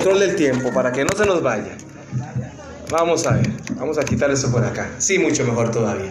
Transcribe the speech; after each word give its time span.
control 0.00 0.20
del 0.20 0.34
tiempo 0.34 0.72
para 0.72 0.90
que 0.92 1.04
no 1.04 1.10
se 1.14 1.26
nos 1.26 1.42
vaya. 1.42 1.76
Vamos 2.90 3.26
a 3.26 3.32
ver, 3.32 3.50
vamos 3.74 3.98
a 3.98 4.02
quitar 4.02 4.30
eso 4.30 4.50
por 4.50 4.64
acá. 4.64 4.88
Sí, 4.96 5.18
mucho 5.18 5.44
mejor 5.44 5.70
todavía. 5.70 6.10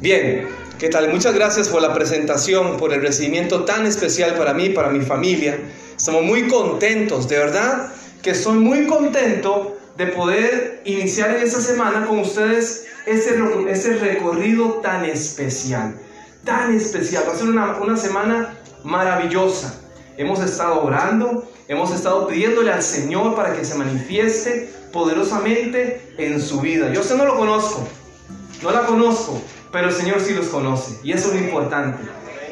Bien, 0.00 0.46
¿qué 0.78 0.88
tal? 0.88 1.10
Muchas 1.12 1.34
gracias 1.34 1.68
por 1.68 1.82
la 1.82 1.92
presentación, 1.92 2.76
por 2.76 2.92
el 2.92 3.02
recibimiento 3.02 3.64
tan 3.64 3.84
especial 3.84 4.36
para 4.36 4.54
mí, 4.54 4.68
para 4.68 4.90
mi 4.90 5.04
familia. 5.04 5.58
Estamos 5.96 6.22
muy 6.22 6.46
contentos, 6.46 7.28
de 7.28 7.38
verdad 7.38 7.92
que 8.22 8.30
estoy 8.30 8.58
muy 8.58 8.86
contento 8.86 9.76
de 9.96 10.06
poder 10.06 10.82
iniciar 10.84 11.34
en 11.34 11.42
esta 11.42 11.60
semana 11.60 12.06
con 12.06 12.20
ustedes 12.20 12.86
ese, 13.06 13.34
ese 13.68 13.96
recorrido 13.96 14.74
tan 14.74 15.04
especial, 15.04 15.96
tan 16.44 16.76
especial. 16.76 17.24
Va 17.28 17.32
a 17.32 17.36
ser 17.36 17.48
una, 17.48 17.76
una 17.78 17.96
semana 17.96 18.56
maravillosa. 18.84 19.80
Hemos 20.16 20.38
estado 20.40 20.84
orando, 20.84 21.44
hemos 21.68 21.92
estado 21.92 22.26
pidiéndole 22.26 22.72
al 22.72 22.82
Señor 22.82 23.34
para 23.34 23.56
que 23.56 23.64
se 23.64 23.74
manifieste 23.74 24.72
poderosamente 24.92 26.14
en 26.18 26.40
su 26.40 26.60
vida. 26.60 26.92
Yo 26.92 27.00
usted 27.00 27.16
no 27.16 27.24
lo 27.24 27.36
conozco, 27.36 27.86
no 28.62 28.70
la 28.70 28.86
conozco, 28.86 29.40
pero 29.72 29.88
el 29.88 29.94
Señor 29.94 30.20
sí 30.20 30.34
los 30.34 30.46
conoce 30.46 30.98
y 31.02 31.12
eso 31.12 31.28
es 31.28 31.34
lo 31.34 31.46
importante. 31.46 32.02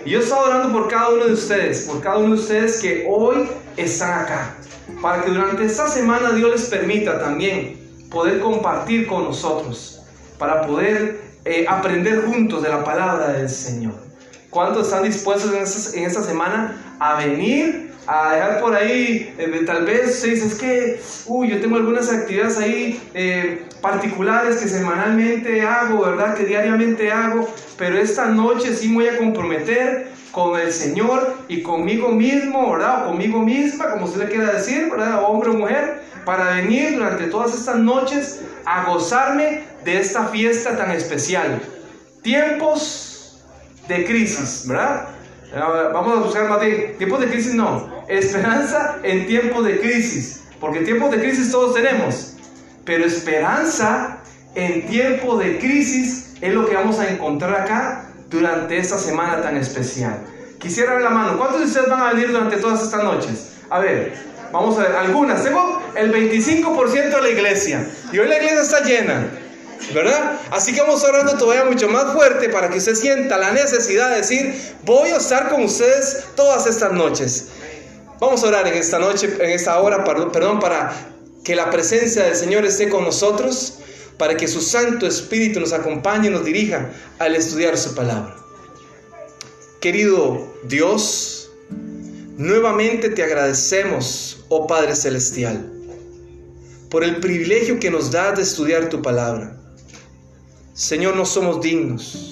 Y 0.05 0.11
yo 0.11 0.21
estado 0.21 0.43
orando 0.43 0.73
por 0.73 0.89
cada 0.89 1.11
uno 1.11 1.25
de 1.25 1.33
ustedes, 1.33 1.83
por 1.83 2.03
cada 2.03 2.19
uno 2.19 2.35
de 2.35 2.41
ustedes 2.41 2.81
que 2.81 3.07
hoy 3.09 3.49
están 3.77 4.25
acá, 4.25 4.57
para 5.01 5.23
que 5.23 5.31
durante 5.31 5.65
esta 5.65 5.89
semana 5.89 6.33
Dios 6.33 6.51
les 6.51 6.65
permita 6.69 7.19
también 7.19 8.07
poder 8.11 8.41
compartir 8.41 9.07
con 9.07 9.25
nosotros, 9.25 10.03
para 10.39 10.67
poder 10.67 11.23
eh, 11.47 11.65
aprender 11.69 12.27
juntos 12.27 12.62
de 12.62 12.69
la 12.69 12.85
palabra 12.85 13.29
del 13.29 13.49
Señor. 13.49 13.95
¿Cuántos 14.51 14.89
están 14.89 15.03
dispuestos 15.03 15.95
en 15.95 16.05
esta, 16.05 16.23
semana 16.23 16.97
a 17.01 17.17
venir 17.17 17.94
a 18.07 18.35
dejar 18.35 18.61
por 18.61 18.75
ahí, 18.75 19.35
eh, 19.39 19.63
tal 19.67 19.85
vez 19.85 20.20
se 20.20 20.28
dice, 20.28 20.47
es 20.47 20.55
que, 20.55 21.01
uy, 21.27 21.48
yo 21.48 21.61
tengo 21.61 21.77
algunas 21.77 22.12
actividades 22.12 22.59
ahí 22.59 23.01
eh, 23.15 23.65
particulares 23.81 24.56
que 24.56 24.69
semanalmente 24.69 25.62
hago, 25.62 26.05
¿verdad? 26.05 26.34
Que 26.34 26.45
diariamente 26.45 27.11
hago, 27.11 27.48
pero 27.78 27.98
esta 27.98 28.27
noche 28.27 28.75
sí 28.75 28.89
me 28.89 28.95
voy 28.97 29.09
a 29.09 29.19
comprometer 29.19 30.09
con 30.33 30.59
el 30.59 30.73
Señor 30.73 31.34
y 31.48 31.62
conmigo 31.62 32.09
mismo, 32.09 32.73
¿verdad? 32.73 33.05
O 33.05 33.11
conmigo 33.11 33.41
misma, 33.41 33.91
como 33.91 34.06
se 34.06 34.19
le 34.19 34.27
quiera 34.27 34.53
decir, 34.53 34.91
¿verdad? 34.91 35.23
Hombre 35.25 35.50
o 35.50 35.55
mujer, 35.55 36.03
para 36.25 36.56
venir 36.56 36.95
durante 36.95 37.27
todas 37.27 37.55
estas 37.55 37.77
noches 37.77 38.41
a 38.65 38.84
gozarme 38.84 39.62
de 39.84 40.00
esta 40.00 40.25
fiesta 40.27 40.77
tan 40.77 40.91
especial. 40.91 41.61
Tiempos 42.23 43.41
de 43.87 44.05
crisis, 44.05 44.65
¿verdad? 44.67 45.09
Vamos 45.93 46.19
a 46.19 46.21
buscar 46.21 46.48
más 46.48 46.61
de 46.61 46.95
tiempos 46.98 47.21
de 47.21 47.28
crisis, 47.28 47.55
no. 47.55 47.94
Esperanza 48.08 48.97
en 49.02 49.27
tiempos 49.27 49.64
de 49.64 49.80
crisis. 49.80 50.42
Porque 50.60 50.80
tiempos 50.80 51.10
de 51.10 51.20
crisis 51.20 51.50
todos 51.50 51.74
tenemos. 51.74 52.36
Pero 52.84 53.05
esperanza 53.05 54.19
en 54.55 54.86
tiempos 54.86 55.38
de 55.38 55.58
crisis 55.58 56.34
es 56.41 56.52
lo 56.52 56.66
que 56.66 56.75
vamos 56.75 56.98
a 56.98 57.08
encontrar 57.08 57.62
acá 57.62 58.10
durante 58.30 58.78
esta 58.78 58.98
semana 58.98 59.41
tan 59.42 59.56
especial. 59.56 60.19
Quisiera 60.58 60.94
ver 60.94 61.02
la 61.02 61.10
mano. 61.10 61.38
¿Cuántos 61.38 61.60
de 61.60 61.66
ustedes 61.66 61.88
van 61.88 62.00
a 62.00 62.12
venir 62.12 62.32
durante 62.32 62.56
todas 62.56 62.82
estas 62.82 63.02
noches? 63.02 63.52
A 63.70 63.78
ver, 63.78 64.14
vamos 64.52 64.78
a 64.78 64.82
ver. 64.82 64.97
Algunas. 64.97 65.42
Tengo 65.42 65.82
el 65.94 66.12
25% 66.12 66.92
de 66.92 67.22
la 67.22 67.28
iglesia. 67.28 67.86
Y 68.12 68.19
hoy 68.19 68.28
la 68.28 68.36
iglesia 68.36 68.62
está 68.62 68.80
llena. 68.80 69.28
¿verdad? 69.92 70.41
Así 70.50 70.72
que 70.72 70.80
vamos 70.80 71.05
orando 71.05 71.36
todavía 71.36 71.64
mucho 71.64 71.88
más 71.88 72.12
fuerte 72.12 72.48
para 72.48 72.70
que 72.70 72.78
usted 72.78 72.94
sienta 72.94 73.36
la 73.36 73.52
necesidad 73.52 74.10
de 74.10 74.16
decir, 74.16 74.55
voy 74.84 75.10
a 75.10 75.16
estar 75.16 75.50
con 75.50 75.64
ustedes 75.64 76.25
todas 76.36 76.66
estas 76.66 76.92
noches. 76.92 77.48
Vamos 78.20 78.45
a 78.45 78.48
orar 78.48 78.69
en 78.69 78.75
esta 78.75 78.98
noche, 78.98 79.37
en 79.41 79.51
esta 79.51 79.81
hora, 79.81 80.05
perdón, 80.05 80.61
para 80.61 80.93
que 81.43 81.57
la 81.57 81.70
presencia 81.70 82.25
del 82.25 82.37
Señor 82.37 82.65
esté 82.65 82.89
con 82.89 83.05
nosotros, 83.05 83.79
para 84.19 84.37
que 84.37 84.47
su 84.47 84.61
Santo 84.61 85.06
Espíritu 85.06 85.59
nos 85.59 85.72
acompañe 85.72 86.28
y 86.28 86.31
nos 86.31 86.44
dirija 86.44 86.93
al 87.19 87.34
estudiar 87.34 87.77
su 87.77 87.94
palabra. 87.94 88.37
Querido 89.81 90.55
Dios, 90.62 91.50
nuevamente 92.38 93.11
te 93.11 93.25
agradecemos, 93.25 94.44
oh 94.49 94.67
Padre 94.67 94.94
Celestial, 94.94 95.72
por 96.91 97.03
el 97.03 97.17
privilegio 97.17 97.81
que 97.81 97.91
nos 97.91 98.12
das 98.12 98.37
de 98.37 98.43
estudiar 98.43 98.88
tu 98.88 99.03
palabra. 99.03 99.59
Señor, 100.72 101.17
no 101.17 101.27
somos 101.27 101.61
dignos. 101.61 102.31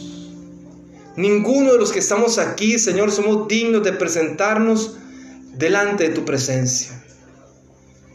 Ninguno 1.16 1.72
de 1.72 1.78
los 1.78 1.92
que 1.92 1.98
estamos 1.98 2.38
aquí, 2.38 2.78
Señor, 2.78 3.10
somos 3.10 3.48
dignos 3.48 3.82
de 3.82 3.92
presentarnos 3.92 4.96
delante 5.56 6.08
de 6.08 6.14
tu 6.14 6.24
presencia. 6.24 7.02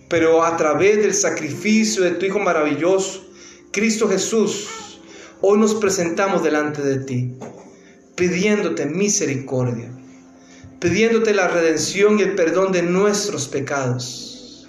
Pero 0.10 0.44
a 0.44 0.56
través 0.58 0.98
del 0.98 1.14
sacrificio 1.14 2.04
de 2.04 2.12
tu 2.12 2.26
Hijo 2.26 2.40
maravilloso, 2.40 3.26
Cristo 3.72 4.08
Jesús, 4.08 5.00
hoy 5.42 5.60
nos 5.60 5.76
presentamos 5.76 6.44
delante 6.44 6.82
de 6.82 7.00
ti, 7.00 7.34
pidiéndote 8.16 8.86
misericordia, 8.86 9.92
pidiéndote 10.80 11.34
la 11.34 11.48
redención 11.48 12.20
y 12.20 12.24
el 12.24 12.36
perdón 12.36 12.72
de 12.72 12.84
nuestros 12.84 13.48
pecados. 13.48 14.68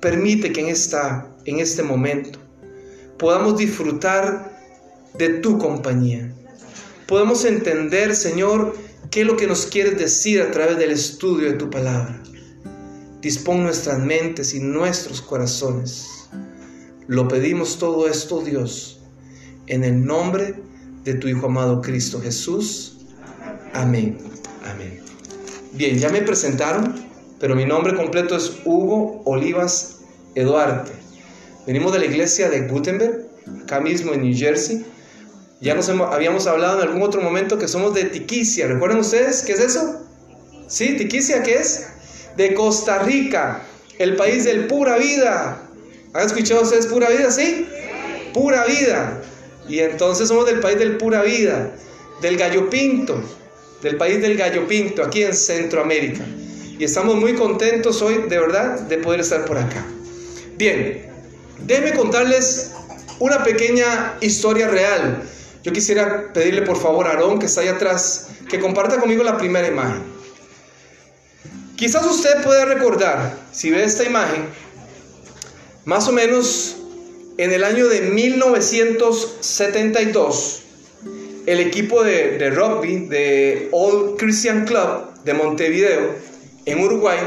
Permite 0.00 0.52
que 0.52 0.60
en, 0.60 0.68
esta, 0.68 1.34
en 1.44 1.58
este 1.58 1.82
momento 1.82 2.38
podamos 3.18 3.56
disfrutar 3.56 4.54
de 5.14 5.30
tu 5.40 5.58
compañía. 5.58 6.32
Podemos 7.06 7.44
entender, 7.44 8.14
Señor, 8.14 8.74
qué 9.14 9.20
es 9.20 9.26
lo 9.28 9.36
que 9.36 9.46
nos 9.46 9.66
quieres 9.66 9.96
decir 9.96 10.42
a 10.42 10.50
través 10.50 10.76
del 10.76 10.90
estudio 10.90 11.52
de 11.52 11.56
tu 11.56 11.70
palabra. 11.70 12.20
Dispón 13.20 13.62
nuestras 13.62 14.00
mentes 14.00 14.54
y 14.54 14.58
nuestros 14.58 15.22
corazones. 15.22 16.28
Lo 17.06 17.28
pedimos 17.28 17.78
todo 17.78 18.08
esto, 18.08 18.40
Dios, 18.40 18.98
en 19.68 19.84
el 19.84 20.04
nombre 20.04 20.56
de 21.04 21.14
tu 21.14 21.28
Hijo 21.28 21.46
amado 21.46 21.80
Cristo 21.80 22.20
Jesús. 22.20 22.96
Amén. 23.72 24.18
Amén. 24.64 25.00
Bien, 25.74 25.96
ya 25.96 26.08
me 26.08 26.20
presentaron, 26.22 26.92
pero 27.38 27.54
mi 27.54 27.66
nombre 27.66 27.94
completo 27.94 28.34
es 28.34 28.52
Hugo 28.64 29.22
Olivas 29.26 29.98
Eduarte. 30.34 30.90
Venimos 31.68 31.92
de 31.92 32.00
la 32.00 32.06
iglesia 32.06 32.50
de 32.50 32.66
Gutenberg, 32.66 33.28
acá 33.62 33.78
mismo 33.78 34.12
en 34.12 34.22
New 34.22 34.36
Jersey. 34.36 34.84
Ya 35.64 35.74
nos 35.74 35.88
habíamos 35.88 36.46
hablado 36.46 36.82
en 36.82 36.88
algún 36.88 37.02
otro 37.02 37.22
momento 37.22 37.56
que 37.56 37.68
somos 37.68 37.94
de 37.94 38.04
Tiquicia. 38.04 38.66
¿Recuerdan 38.66 38.98
ustedes 38.98 39.42
qué 39.44 39.52
es 39.52 39.60
eso? 39.60 40.06
¿Sí? 40.68 40.94
¿Tiquicia 40.98 41.42
qué 41.42 41.54
es? 41.54 41.86
De 42.36 42.52
Costa 42.52 42.98
Rica, 42.98 43.62
el 43.98 44.14
país 44.14 44.44
del 44.44 44.66
pura 44.66 44.98
vida. 44.98 45.62
¿Han 46.12 46.26
escuchado 46.26 46.60
ustedes 46.60 46.86
pura 46.86 47.08
vida? 47.08 47.30
¿Sí? 47.30 47.66
Pura 48.34 48.66
vida. 48.66 49.22
Y 49.66 49.78
entonces 49.78 50.28
somos 50.28 50.44
del 50.44 50.60
país 50.60 50.78
del 50.78 50.98
pura 50.98 51.22
vida, 51.22 51.74
del 52.20 52.36
gallo 52.36 52.68
pinto, 52.68 53.18
del 53.80 53.96
país 53.96 54.20
del 54.20 54.36
gallo 54.36 54.68
pinto, 54.68 55.02
aquí 55.02 55.22
en 55.22 55.34
Centroamérica. 55.34 56.26
Y 56.78 56.84
estamos 56.84 57.16
muy 57.16 57.36
contentos 57.36 58.02
hoy, 58.02 58.26
de 58.28 58.38
verdad, 58.38 58.80
de 58.80 58.98
poder 58.98 59.20
estar 59.20 59.46
por 59.46 59.56
acá. 59.56 59.82
Bien, 60.58 61.06
déjenme 61.60 61.94
contarles 61.94 62.72
una 63.18 63.42
pequeña 63.42 64.18
historia 64.20 64.68
real 64.68 65.22
yo 65.64 65.72
quisiera 65.72 66.32
pedirle 66.34 66.62
por 66.62 66.76
favor 66.76 67.06
a 67.06 67.12
Aarón, 67.12 67.38
que 67.38 67.46
está 67.46 67.62
ahí 67.62 67.68
atrás, 67.68 68.26
que 68.50 68.60
comparta 68.60 69.00
conmigo 69.00 69.24
la 69.24 69.38
primera 69.38 69.66
imagen. 69.66 70.02
Quizás 71.74 72.04
usted 72.04 72.44
pueda 72.44 72.66
recordar, 72.66 73.34
si 73.50 73.70
ve 73.70 73.82
esta 73.82 74.04
imagen, 74.04 74.44
más 75.86 76.06
o 76.06 76.12
menos 76.12 76.76
en 77.38 77.50
el 77.50 77.64
año 77.64 77.88
de 77.88 78.02
1972, 78.02 80.60
el 81.46 81.60
equipo 81.60 82.04
de, 82.04 82.36
de 82.36 82.50
rugby 82.50 83.06
de 83.06 83.70
Old 83.72 84.18
Christian 84.18 84.66
Club 84.66 85.14
de 85.24 85.32
Montevideo, 85.32 86.14
en 86.66 86.84
Uruguay, 86.84 87.20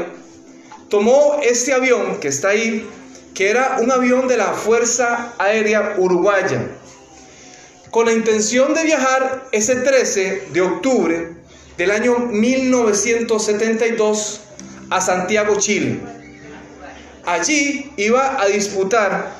tomó 0.88 1.40
este 1.42 1.72
avión 1.72 2.20
que 2.20 2.28
está 2.28 2.50
ahí, 2.50 2.88
que 3.34 3.50
era 3.50 3.78
un 3.80 3.90
avión 3.90 4.28
de 4.28 4.36
la 4.36 4.52
Fuerza 4.52 5.34
Aérea 5.38 5.96
Uruguaya 5.98 6.68
con 7.90 8.06
la 8.06 8.12
intención 8.12 8.74
de 8.74 8.84
viajar 8.84 9.48
ese 9.52 9.76
13 9.76 10.48
de 10.52 10.60
octubre 10.60 11.32
del 11.76 11.90
año 11.90 12.18
1972 12.18 14.40
a 14.90 15.00
Santiago, 15.00 15.56
Chile. 15.58 16.00
Allí 17.24 17.90
iba 17.96 18.40
a 18.40 18.46
disputar 18.46 19.32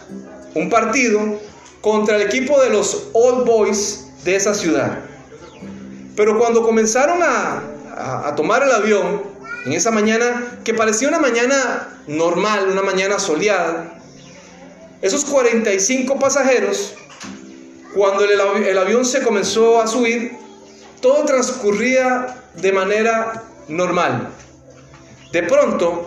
un 0.54 0.70
partido 0.70 1.38
contra 1.80 2.16
el 2.16 2.22
equipo 2.22 2.60
de 2.60 2.70
los 2.70 3.08
Old 3.12 3.46
Boys 3.46 4.06
de 4.24 4.34
esa 4.36 4.54
ciudad. 4.54 5.00
Pero 6.16 6.38
cuando 6.38 6.62
comenzaron 6.62 7.22
a, 7.22 7.62
a, 8.26 8.34
tomar 8.34 8.62
el 8.62 8.72
avión, 8.72 9.22
en 9.64 9.72
esa 9.72 9.90
mañana, 9.90 10.58
que 10.64 10.74
parecía 10.74 11.08
una 11.08 11.18
mañana 11.18 12.00
normal, 12.06 12.68
una 12.70 12.82
mañana 12.82 13.18
soleada, 13.18 13.98
esos 15.00 15.24
45 15.24 16.18
pasajeros 16.18 16.94
cuando 17.98 18.24
el, 18.24 18.78
avión 18.78 19.04
se 19.04 19.22
comenzó 19.22 19.82
a 19.82 19.88
subir, 19.88 20.38
todo 21.00 21.24
transcurría 21.24 22.44
de 22.54 22.70
manera 22.70 23.42
normal. 23.66 24.28
De 25.32 25.42
pronto, 25.42 26.06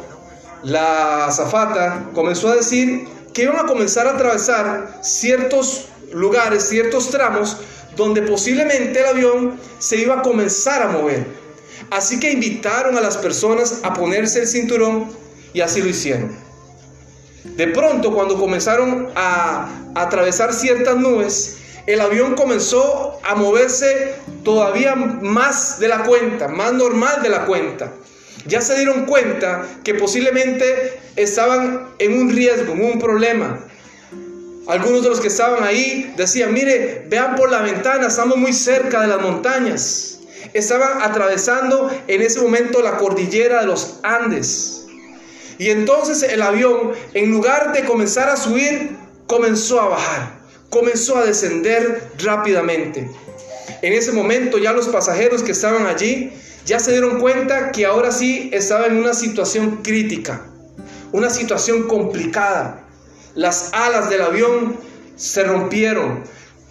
la 0.64 1.26
azafata 1.26 2.06
comenzó 2.14 2.48
a 2.48 2.56
decir 2.56 3.10
que 3.34 3.44
iban 3.44 3.60
a 3.60 3.66
comenzar 3.66 4.08
a 4.08 4.12
atravesar 4.12 5.00
ciertos 5.02 5.88
lugares, 6.14 6.70
ciertos 6.70 7.10
tramos, 7.10 7.58
donde 7.98 8.22
posiblemente 8.22 9.02
el 9.02 9.08
avión 9.08 9.60
se 9.80 9.98
iba 9.98 10.20
a 10.20 10.22
comenzar 10.22 10.82
a 10.84 10.88
mover. 10.88 11.28
Así 11.90 12.22
que 12.22 12.32
invitaron 12.32 12.98
a 12.98 13.02
las 13.02 13.18
personas 13.18 13.82
a 13.84 13.94
ponerse 13.94 14.40
el 14.40 14.48
cinturón 14.48 15.12
y 15.52 15.60
así 15.60 15.82
lo 15.82 15.90
hicieron. 15.90 16.34
De 17.44 17.68
pronto, 17.68 18.14
cuando 18.14 18.40
comenzaron 18.40 19.10
a, 19.14 19.68
atravesar 19.94 20.54
ciertas 20.54 20.96
nubes, 20.96 21.58
el 21.88 22.02
avión 22.02 22.36
comenzó 22.36 23.20
a 23.24 23.36
moverse 23.36 24.16
todavía 24.44 24.96
más 24.96 25.80
de 25.80 25.88
la 25.88 26.04
cuenta, 26.04 26.48
más 26.48 26.74
normal 26.74 27.22
de 27.22 27.30
la 27.30 27.46
cuenta. 27.46 27.92
Ya 28.46 28.62
se 28.62 28.76
dieron 28.76 29.06
cuenta 29.06 29.68
que 29.84 29.94
posiblemente 29.96 31.00
estaban 31.16 31.90
en 32.00 32.20
un 32.20 32.30
riesgo, 32.32 32.74
en 32.74 32.84
un 32.84 33.00
problema. 33.00 33.60
Algunos 34.68 35.04
de 35.04 35.10
los 35.10 35.20
que 35.20 35.28
estaban 35.28 35.64
ahí 35.64 36.14
decían, 36.18 36.54
mire, 36.54 37.06
vean 37.08 37.36
por 37.36 37.52
la 37.52 37.62
ventana, 37.62 38.08
estamos 38.08 38.38
muy 38.38 38.54
cerca 38.54 39.02
de 39.02 39.08
las 39.08 39.22
montañas. 39.22 40.20
Estaban 40.54 41.02
atravesando 41.02 41.90
en 42.08 42.22
ese 42.22 42.42
momento 42.42 42.82
la 42.82 42.98
cordillera 42.98 43.62
de 43.62 43.68
los 43.68 44.00
Andes. 44.04 44.86
Y 45.58 45.70
entonces 45.70 46.24
el 46.24 46.42
avión, 46.42 46.94
en 47.14 47.32
lugar 47.32 47.74
de 47.74 47.86
comenzar 47.86 48.30
a 48.30 48.36
subir, 48.36 48.98
comenzó 49.28 49.80
a 49.80 49.90
bajar, 49.90 50.41
comenzó 50.72 51.18
a 51.18 51.26
descender 51.26 52.12
rápidamente. 52.18 53.08
En 53.84 53.94
ese 53.94 54.12
momento 54.14 54.58
ya 54.58 54.72
los 54.72 54.88
pasajeros 54.88 55.44
que 55.44 55.52
estaban 55.52 55.86
allí 55.86 56.34
ya 56.66 56.80
se 56.80 56.92
dieron 56.92 57.20
cuenta 57.20 57.72
que 57.72 57.86
ahora 57.86 58.12
sí 58.12 58.50
estaba 58.54 58.88
en 58.88 58.96
una 58.96 59.14
situación 59.14 59.82
crítica, 59.84 60.46
una 61.12 61.30
situación 61.30 61.88
complicada. 61.88 62.88
Las 63.36 63.74
alas 63.74 64.10
del 64.10 64.22
avión 64.22 64.78
se 65.18 65.44
rompieron, 65.44 66.24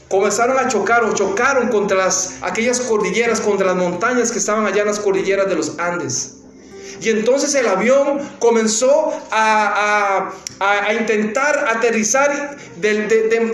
comenzaron 0.08 0.58
a 0.58 0.66
chocar 0.68 1.04
o 1.04 1.12
chocaron 1.12 1.68
contra 1.68 1.98
las, 1.98 2.38
aquellas 2.40 2.80
cordilleras, 2.80 3.40
contra 3.40 3.66
las 3.66 3.76
montañas 3.76 4.32
que 4.32 4.38
estaban 4.38 4.64
allá 4.64 4.80
en 4.80 4.88
las 4.88 5.00
cordilleras 5.00 5.46
de 5.48 5.56
los 5.56 5.78
Andes. 5.78 6.39
Y 7.00 7.08
entonces 7.08 7.54
el 7.54 7.66
avión 7.66 8.18
comenzó 8.38 9.12
a, 9.30 10.32
intentar 10.98 11.66
aterrizar 11.68 12.56
de, 12.76 13.06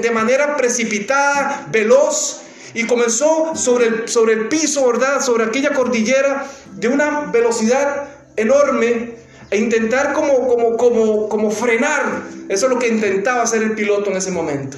de 0.03 0.11
manera 0.11 0.57
precipitada, 0.57 1.67
veloz, 1.71 2.43
y 2.77 2.85
comenzó 2.85 3.57
sobre 3.57 3.87
el, 3.87 4.09
sobre 4.09 4.35
el 4.35 4.49
piso, 4.49 4.87
¿verdad? 4.87 5.23
Sobre 5.23 5.45
aquella 5.45 5.73
cordillera 5.73 6.47
de 6.73 6.89
una 6.89 7.31
velocidad 7.33 8.09
enorme 8.37 9.15
e 9.51 9.57
intentar 9.57 10.13
como, 10.13 10.47
como, 10.47 10.77
como, 10.77 11.29
como 11.31 11.51
frenar. 11.51 12.25
Eso 12.51 12.67
es 12.67 12.73
lo 12.73 12.79
que 12.79 12.89
intentaba 12.89 13.43
hacer 13.43 13.63
el 13.63 13.75
piloto 13.75 14.11
en 14.11 14.19
ese 14.19 14.31
momento. 14.31 14.77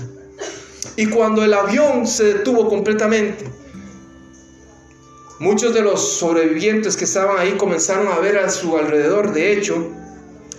Y 0.95 1.07
cuando 1.07 1.43
el 1.43 1.53
avión 1.53 2.07
se 2.07 2.35
detuvo 2.35 2.69
completamente, 2.69 3.45
muchos 5.39 5.75
de 5.75 5.83
los 5.83 6.19
sobrevivientes 6.19 6.97
que 6.97 7.05
estaban 7.05 7.39
ahí 7.39 7.53
comenzaron 7.53 8.09
a 8.09 8.19
ver 8.19 8.39
a 8.39 8.51
su 8.51 8.77
alrededor. 8.77 9.33
De 9.33 9.53
hecho, 9.53 9.89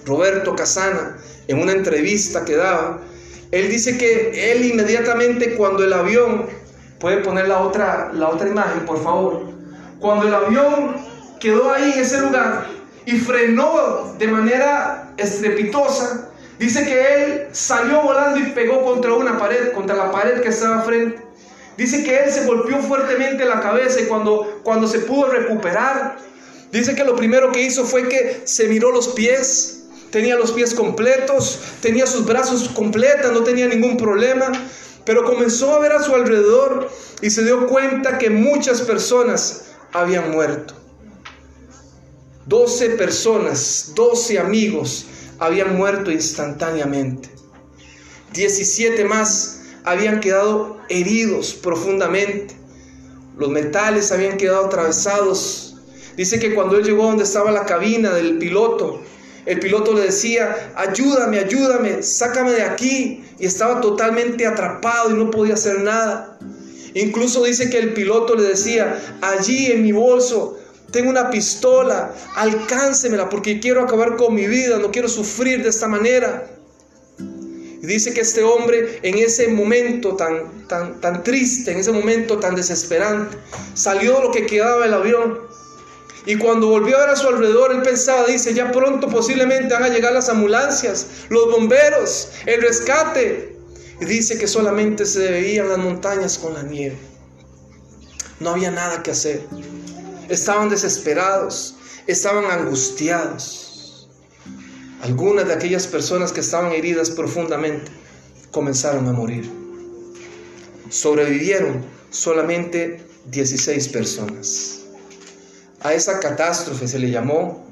Roberto 0.06 0.56
Casana, 0.56 1.18
en 1.48 1.60
una 1.60 1.72
entrevista 1.72 2.46
que 2.46 2.56
daba, 2.56 3.00
él 3.52 3.70
dice 3.70 3.98
que 3.98 4.52
él 4.52 4.66
inmediatamente 4.66 5.56
cuando 5.56 5.84
el 5.84 5.94
avión 5.94 6.46
Puede 7.00 7.18
poner 7.18 7.48
la 7.48 7.60
otra, 7.60 8.12
la 8.14 8.28
otra 8.30 8.50
imagen, 8.50 8.86
por 8.86 9.02
favor. 9.02 9.44
Cuando 10.00 10.28
el 10.28 10.36
avión 10.36 10.98
quedó 11.40 11.72
ahí 11.72 11.94
en 11.94 12.00
ese 12.00 12.20
lugar 12.20 12.68
y 13.06 13.14
frenó 13.14 14.16
de 14.18 14.28
manera 14.28 15.14
estrepitosa, 15.16 16.30
dice 16.60 16.84
que 16.84 17.16
él 17.16 17.48
salió 17.54 18.02
volando 18.02 18.40
y 18.40 18.52
pegó 18.52 18.84
contra 18.84 19.14
una 19.14 19.38
pared, 19.40 19.72
contra 19.72 19.96
la 19.96 20.12
pared 20.12 20.42
que 20.42 20.50
estaba 20.50 20.82
frente. 20.82 21.22
Dice 21.80 22.04
que 22.04 22.20
él 22.20 22.30
se 22.30 22.44
golpeó 22.44 22.80
fuertemente 22.80 23.46
la 23.46 23.62
cabeza 23.62 24.02
y 24.02 24.04
cuando, 24.04 24.60
cuando 24.64 24.86
se 24.86 25.00
pudo 25.00 25.30
recuperar, 25.30 26.18
dice 26.74 26.94
que 26.94 27.06
lo 27.06 27.16
primero 27.16 27.54
que 27.54 27.62
hizo 27.62 27.86
fue 27.86 28.10
que 28.10 28.42
se 28.44 28.68
miró 28.68 28.92
los 28.92 29.08
pies, 29.08 29.84
tenía 30.12 30.36
los 30.36 30.52
pies 30.52 30.74
completos, 30.74 31.58
tenía 31.82 32.06
sus 32.06 32.26
brazos 32.26 32.68
completos, 32.68 33.32
no 33.32 33.46
tenía 33.46 33.66
ningún 33.66 33.96
problema. 33.96 34.52
Pero 35.06 35.24
comenzó 35.24 35.74
a 35.74 35.80
ver 35.80 35.94
a 35.94 36.04
su 36.04 36.14
alrededor 36.14 36.92
y 37.22 37.30
se 37.30 37.46
dio 37.46 37.66
cuenta 37.68 38.18
que 38.18 38.30
muchas 38.30 38.82
personas 38.82 39.68
habían 39.94 40.32
muerto. 40.32 40.74
Doce 42.46 42.90
personas, 42.90 43.94
doce 43.96 44.38
amigos 44.38 45.06
habían 45.40 45.78
muerto 45.78 46.12
instantáneamente. 46.12 47.30
Diecisiete 48.34 49.06
más 49.06 49.59
habían 49.84 50.20
quedado 50.20 50.78
heridos 50.90 51.54
profundamente. 51.54 52.56
Los 53.38 53.50
metales 53.50 54.12
habían 54.12 54.38
quedado 54.38 54.66
atravesados. 54.66 55.78
Dice 56.18 56.40
que 56.40 56.54
cuando 56.54 56.78
él 56.78 56.84
llegó 56.84 57.04
donde 57.04 57.24
estaba 57.24 57.52
la 57.52 57.66
cabina 57.66 58.12
del 58.14 58.38
piloto, 58.38 59.02
el 59.46 59.60
piloto 59.60 59.94
le 59.94 60.02
decía, 60.02 60.74
ayúdame, 60.76 61.40
ayúdame, 61.40 62.04
sácame 62.04 62.52
de 62.52 62.64
aquí. 62.64 63.24
Y 63.40 63.46
estaba 63.46 63.80
totalmente 63.80 64.46
atrapado 64.46 65.12
y 65.12 65.14
no 65.14 65.32
podía 65.32 65.54
hacer 65.54 65.82
nada. 65.82 66.38
Incluso 66.94 67.44
dice 67.44 67.70
que 67.70 67.80
el 67.80 67.94
piloto 67.94 68.36
le 68.36 68.44
decía, 68.44 69.00
allí 69.22 69.72
en 69.72 69.84
mi 69.84 69.92
bolso 69.92 70.60
tengo 70.92 71.10
una 71.10 71.30
pistola, 71.30 72.14
alcáncemela 72.36 73.30
porque 73.30 73.60
quiero 73.60 73.82
acabar 73.82 74.16
con 74.18 74.34
mi 74.34 74.48
vida, 74.48 74.80
no 74.80 74.92
quiero 74.92 75.08
sufrir 75.08 75.64
de 75.64 75.70
esta 75.70 75.88
manera. 75.88 76.59
Dice 77.90 78.14
que 78.14 78.22
este 78.22 78.44
hombre 78.44 79.00
en 79.02 79.18
ese 79.18 79.48
momento 79.48 80.16
tan, 80.16 80.68
tan, 80.68 81.02
tan 81.02 81.24
triste, 81.24 81.72
en 81.72 81.80
ese 81.80 81.92
momento 81.92 82.38
tan 82.38 82.56
desesperante, 82.56 83.36
salió 83.74 84.22
lo 84.22 84.32
que 84.32 84.46
quedaba 84.46 84.84
del 84.84 84.94
avión 84.94 85.50
y 86.26 86.36
cuando 86.36 86.68
volvió 86.68 86.98
a 86.98 87.00
ver 87.00 87.10
a 87.10 87.16
su 87.16 87.28
alrededor, 87.28 87.72
él 87.72 87.82
pensaba, 87.82 88.28
dice, 88.28 88.54
ya 88.54 88.72
pronto 88.72 89.10
posiblemente 89.10 89.74
van 89.74 89.84
a 89.84 89.90
llegar 89.90 90.14
las 90.14 90.30
ambulancias, 90.30 91.08
los 91.30 91.52
bomberos, 91.52 92.30
el 92.46 92.62
rescate. 92.62 93.58
Y 94.00 94.06
dice 94.06 94.38
que 94.38 94.48
solamente 94.48 95.08
se 95.08 95.32
veían 95.32 95.70
las 95.70 95.80
montañas 95.80 96.38
con 96.38 96.54
la 96.54 96.62
nieve. 96.62 96.98
No 98.40 98.52
había 98.52 98.70
nada 98.70 99.02
que 99.02 99.10
hacer. 99.10 99.42
Estaban 100.30 100.70
desesperados, 100.70 101.76
estaban 102.06 102.46
angustiados. 102.46 103.69
Algunas 105.02 105.48
de 105.48 105.54
aquellas 105.54 105.88
personas 105.88 106.32
que 106.32 106.42
estaban 106.42 106.72
heridas 106.74 107.10
profundamente 107.10 107.92
comenzaron 108.52 109.08
a 109.08 109.14
morir. 109.14 109.50
Sobrevivieron 110.90 111.86
solamente 112.10 113.06
16 113.32 113.88
personas. 113.90 114.80
A 115.82 115.94
esa 115.94 116.20
catástrofe 116.20 116.88
se 116.88 117.00
le 117.00 117.12
llamó 117.12 117.66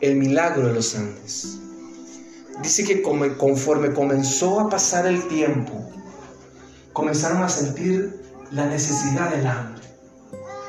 el 0.00 0.16
milagro 0.16 0.68
de 0.68 0.74
los 0.74 0.94
Andes. 0.94 1.58
Dice 2.62 2.84
que 2.84 3.02
conforme 3.02 3.92
comenzó 3.92 4.60
a 4.60 4.70
pasar 4.70 5.06
el 5.06 5.26
tiempo, 5.28 5.90
comenzaron 6.92 7.42
a 7.42 7.48
sentir 7.48 8.20
la 8.52 8.66
necesidad 8.66 9.30
del 9.30 9.46
hambre. 9.46 9.82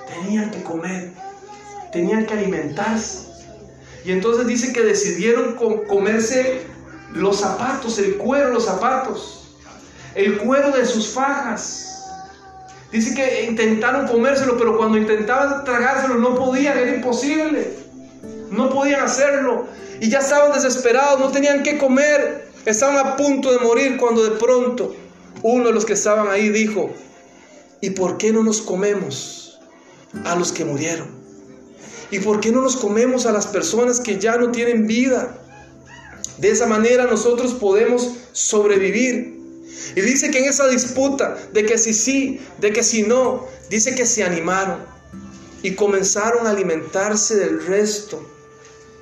Tenían 0.07 0.51
que 0.51 0.63
comer, 0.63 1.11
tenían 1.91 2.25
que 2.25 2.33
alimentarse. 2.33 3.30
Y 4.03 4.11
entonces 4.11 4.47
dice 4.47 4.73
que 4.73 4.81
decidieron 4.81 5.55
comerse 5.55 6.61
los 7.13 7.39
zapatos, 7.39 7.99
el 7.99 8.17
cuero 8.17 8.51
los 8.51 8.65
zapatos, 8.65 9.55
el 10.15 10.37
cuero 10.37 10.71
de 10.71 10.85
sus 10.85 11.09
fajas, 11.09 11.91
Dice 12.91 13.13
que 13.15 13.45
intentaron 13.45 14.05
comérselo, 14.07 14.57
pero 14.57 14.77
cuando 14.77 14.97
intentaban 14.97 15.63
tragárselo 15.63 16.15
no 16.15 16.35
podían, 16.35 16.77
era 16.77 16.93
imposible. 16.93 17.77
No 18.49 18.69
podían 18.69 19.01
hacerlo. 19.01 19.67
Y 20.01 20.09
ya 20.09 20.19
estaban 20.19 20.51
desesperados, 20.51 21.19
no 21.19 21.31
tenían 21.31 21.63
que 21.63 21.77
comer. 21.77 22.49
Estaban 22.65 22.97
a 22.97 23.15
punto 23.15 23.51
de 23.51 23.59
morir 23.59 23.97
cuando 23.97 24.23
de 24.23 24.31
pronto 24.31 24.93
uno 25.41 25.67
de 25.67 25.73
los 25.73 25.85
que 25.85 25.93
estaban 25.93 26.27
ahí 26.27 26.49
dijo, 26.49 26.91
¿y 27.79 27.91
por 27.91 28.17
qué 28.17 28.33
no 28.33 28.43
nos 28.43 28.61
comemos 28.61 29.59
a 30.25 30.35
los 30.35 30.51
que 30.51 30.65
murieron? 30.65 31.20
¿Y 32.11 32.19
por 32.19 32.41
qué 32.41 32.51
no 32.51 32.61
nos 32.61 32.75
comemos 32.75 33.25
a 33.25 33.31
las 33.31 33.47
personas 33.47 34.01
que 34.01 34.19
ya 34.19 34.37
no 34.37 34.51
tienen 34.51 34.85
vida? 34.85 35.37
De 36.37 36.49
esa 36.49 36.67
manera 36.67 37.05
nosotros 37.05 37.53
podemos 37.53 38.11
sobrevivir. 38.33 39.39
Y 39.95 40.01
dice 40.01 40.29
que 40.29 40.39
en 40.39 40.45
esa 40.45 40.67
disputa 40.67 41.37
de 41.53 41.65
que 41.65 41.77
si 41.77 41.93
sí, 41.93 42.41
de 42.59 42.73
que 42.73 42.83
si 42.83 43.03
no, 43.03 43.47
dice 43.69 43.95
que 43.95 44.05
se 44.05 44.23
animaron 44.23 44.79
y 45.63 45.75
comenzaron 45.75 46.45
a 46.45 46.51
alimentarse 46.51 47.37
del 47.37 47.65
resto 47.65 48.27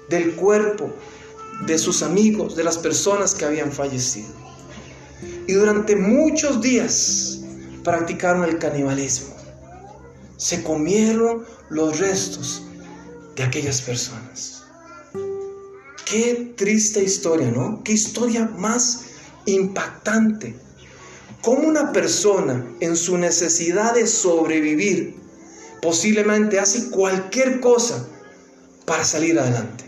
del 0.10 0.36
cuerpo 0.36 0.94
de 1.66 1.78
sus 1.78 2.04
amigos, 2.04 2.56
de 2.56 2.64
las 2.64 2.78
personas 2.78 3.34
que 3.34 3.46
habían 3.46 3.72
fallecido. 3.72 4.30
Y 5.48 5.54
durante 5.54 5.96
muchos 5.96 6.62
días 6.62 7.40
practicaron 7.84 8.44
el 8.44 8.60
canibalismo. 8.60 9.36
Se 10.38 10.64
comieron 10.64 11.46
los 11.70 12.00
restos 12.00 12.64
de 13.36 13.44
aquellas 13.44 13.82
personas. 13.82 14.64
Qué 16.06 16.54
triste 16.56 17.04
historia, 17.04 17.52
¿no? 17.52 17.84
Qué 17.84 17.94
historia 17.94 18.46
más 18.58 19.02
impactante. 19.46 20.56
Cómo 21.42 21.68
una 21.68 21.92
persona 21.92 22.66
en 22.80 22.96
su 22.96 23.18
necesidad 23.18 23.94
de 23.94 24.08
sobrevivir 24.08 25.16
posiblemente 25.82 26.60
hace 26.60 26.90
cualquier 26.90 27.60
cosa 27.60 28.08
para 28.86 29.06
salir 29.06 29.40
adelante. 29.40 29.86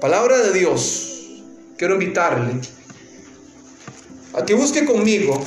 Palabra 0.00 0.38
de 0.38 0.52
Dios, 0.52 1.42
quiero 1.76 1.94
invitarle 1.94 2.60
a 4.34 4.44
que 4.44 4.54
busque 4.54 4.84
conmigo 4.84 5.42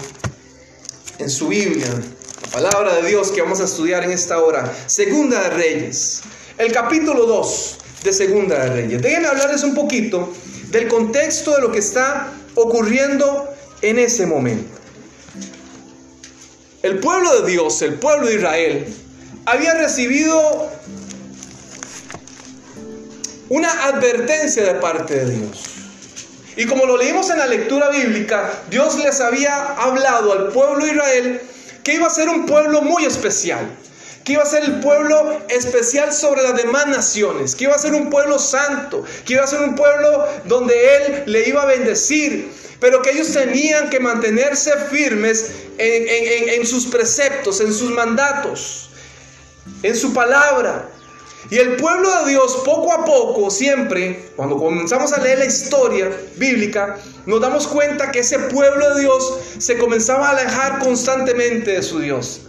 en 1.20 1.30
su 1.30 1.48
Biblia 1.48 1.88
la 1.88 2.50
palabra 2.52 2.96
de 2.96 3.08
Dios 3.08 3.32
que 3.32 3.42
vamos 3.42 3.62
a 3.62 3.66
estudiar 3.66 4.04
en 4.04 4.12
esta 4.12 4.44
hora, 4.44 4.76
Segunda 4.88 5.42
de 5.44 5.50
Reyes, 5.52 6.22
el 6.62 6.72
capítulo 6.72 7.26
2 7.26 7.78
de 8.04 8.14
Segunda 8.14 8.60
de 8.60 8.70
Reyes. 8.70 9.02
Déjenme 9.02 9.28
hablarles 9.28 9.64
un 9.64 9.74
poquito 9.74 10.32
del 10.70 10.88
contexto 10.88 11.56
de 11.56 11.62
lo 11.62 11.72
que 11.72 11.80
está 11.80 12.32
ocurriendo 12.54 13.50
en 13.82 13.98
ese 13.98 14.28
momento. 14.28 14.70
El 16.84 17.00
pueblo 17.00 17.42
de 17.42 17.50
Dios, 17.50 17.82
el 17.82 17.96
pueblo 17.96 18.28
de 18.28 18.36
Israel, 18.36 18.94
había 19.46 19.74
recibido 19.74 20.70
una 23.50 23.86
advertencia 23.86 24.64
de 24.64 24.76
parte 24.76 25.26
de 25.26 25.32
Dios. 25.32 25.64
Y 26.58 26.68
como 26.68 26.86
lo 26.86 26.96
leímos 26.96 27.32
en 27.32 27.40
la 27.40 27.48
lectura 27.48 27.90
bíblica, 27.90 28.52
Dios 28.70 29.04
les 29.04 29.20
había 29.20 29.66
hablado 29.78 30.34
al 30.34 30.50
pueblo 30.50 30.86
de 30.86 30.92
Israel 30.92 31.42
que 31.84 31.96
iba 31.96 32.06
a 32.06 32.12
ser 32.12 32.30
un 32.30 32.46
pueblo 32.46 32.84
muy 32.84 33.06
especial, 33.06 33.68
que 34.24 34.34
iba 34.34 34.44
a 34.44 34.46
ser 34.46 34.64
el 34.64 34.80
pueblo 34.80 35.40
especial 35.50 36.14
sobre 36.14 36.44
las 36.44 36.56
demás 36.56 36.88
naciones, 36.88 37.56
que 37.56 37.66
iba 37.66 37.76
a 37.76 37.80
ser 37.80 37.94
un 37.94 38.10
pueblo 38.10 38.38
santo, 38.38 39.04
que 39.26 39.34
iba 39.34 39.44
a 39.44 39.48
ser 39.48 39.62
un 39.62 39.76
pueblo 39.76 40.28
donde 40.46 40.96
Él 40.96 41.24
le 41.26 41.48
iba 41.48 41.64
a 41.64 41.66
bendecir, 41.66 42.52
pero 42.80 43.02
que 43.02 43.12
ellos 43.12 43.32
tenían 43.32 43.90
que 43.90 44.00
mantenerse 44.00 44.72
firmes 44.90 45.52
en, 45.78 46.66
sus 46.66 46.88
preceptos, 46.88 47.62
en 47.62 47.74
sus 47.74 47.92
mandatos, 47.92 48.90
en 49.84 49.96
su 49.96 50.14
palabra. 50.14 50.90
Y 51.50 51.58
el 51.58 51.76
pueblo 51.76 52.24
de 52.24 52.32
Dios 52.32 52.62
poco 52.64 52.94
a 52.94 53.04
poco, 53.04 53.50
siempre, 53.50 54.30
cuando 54.36 54.58
comenzamos 54.58 55.12
a 55.14 55.20
leer 55.22 55.40
la 55.40 55.46
historia 55.46 56.10
bíblica, 56.38 56.98
nos 57.26 57.42
damos 57.42 57.68
cuenta 57.68 58.12
que 58.12 58.20
ese 58.20 58.38
pueblo 58.40 58.94
de 58.94 59.02
Dios 59.02 59.40
se 59.58 59.78
comenzaba 59.78 60.30
a 60.30 60.32
alejar 60.32 60.80
constantemente 60.80 61.72
de 61.72 61.84
su 61.84 62.00
Dios. 62.00 62.42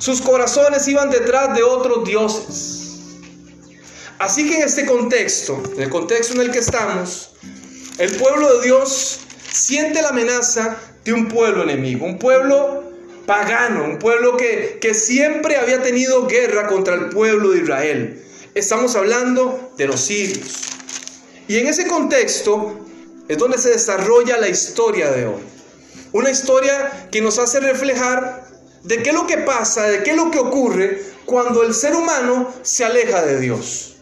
Sus 0.00 0.22
corazones 0.22 0.88
iban 0.88 1.10
detrás 1.10 1.54
de 1.54 1.62
otros 1.62 2.08
dioses. 2.08 2.80
Así 4.18 4.48
que 4.48 4.56
en 4.56 4.62
este 4.62 4.86
contexto, 4.86 5.62
en 5.76 5.82
el 5.82 5.90
contexto 5.90 6.32
en 6.32 6.40
el 6.40 6.50
que 6.50 6.60
estamos, 6.60 7.32
el 7.98 8.16
pueblo 8.16 8.56
de 8.56 8.64
Dios 8.64 9.20
siente 9.52 10.00
la 10.00 10.08
amenaza 10.08 10.78
de 11.04 11.12
un 11.12 11.28
pueblo 11.28 11.64
enemigo, 11.64 12.06
un 12.06 12.18
pueblo 12.18 12.82
pagano, 13.26 13.84
un 13.84 13.98
pueblo 13.98 14.38
que, 14.38 14.78
que 14.80 14.94
siempre 14.94 15.56
había 15.56 15.82
tenido 15.82 16.26
guerra 16.26 16.66
contra 16.66 16.94
el 16.94 17.10
pueblo 17.10 17.50
de 17.50 17.58
Israel. 17.60 18.24
Estamos 18.54 18.96
hablando 18.96 19.74
de 19.76 19.86
los 19.86 20.00
sirios. 20.00 20.62
Y 21.46 21.58
en 21.58 21.66
ese 21.66 21.86
contexto 21.86 22.86
es 23.28 23.36
donde 23.36 23.58
se 23.58 23.68
desarrolla 23.68 24.38
la 24.38 24.48
historia 24.48 25.10
de 25.10 25.26
hoy. 25.26 25.42
Una 26.12 26.30
historia 26.30 27.08
que 27.12 27.20
nos 27.20 27.38
hace 27.38 27.60
reflejar 27.60 28.49
de 28.82 29.02
qué 29.02 29.10
es 29.10 29.14
lo 29.14 29.26
que 29.26 29.38
pasa, 29.38 29.84
de 29.86 30.02
qué 30.02 30.10
es 30.10 30.16
lo 30.16 30.30
que 30.30 30.38
ocurre 30.38 31.02
cuando 31.24 31.62
el 31.62 31.74
ser 31.74 31.94
humano 31.94 32.52
se 32.62 32.84
aleja 32.84 33.22
de 33.24 33.40
Dios. 33.40 33.96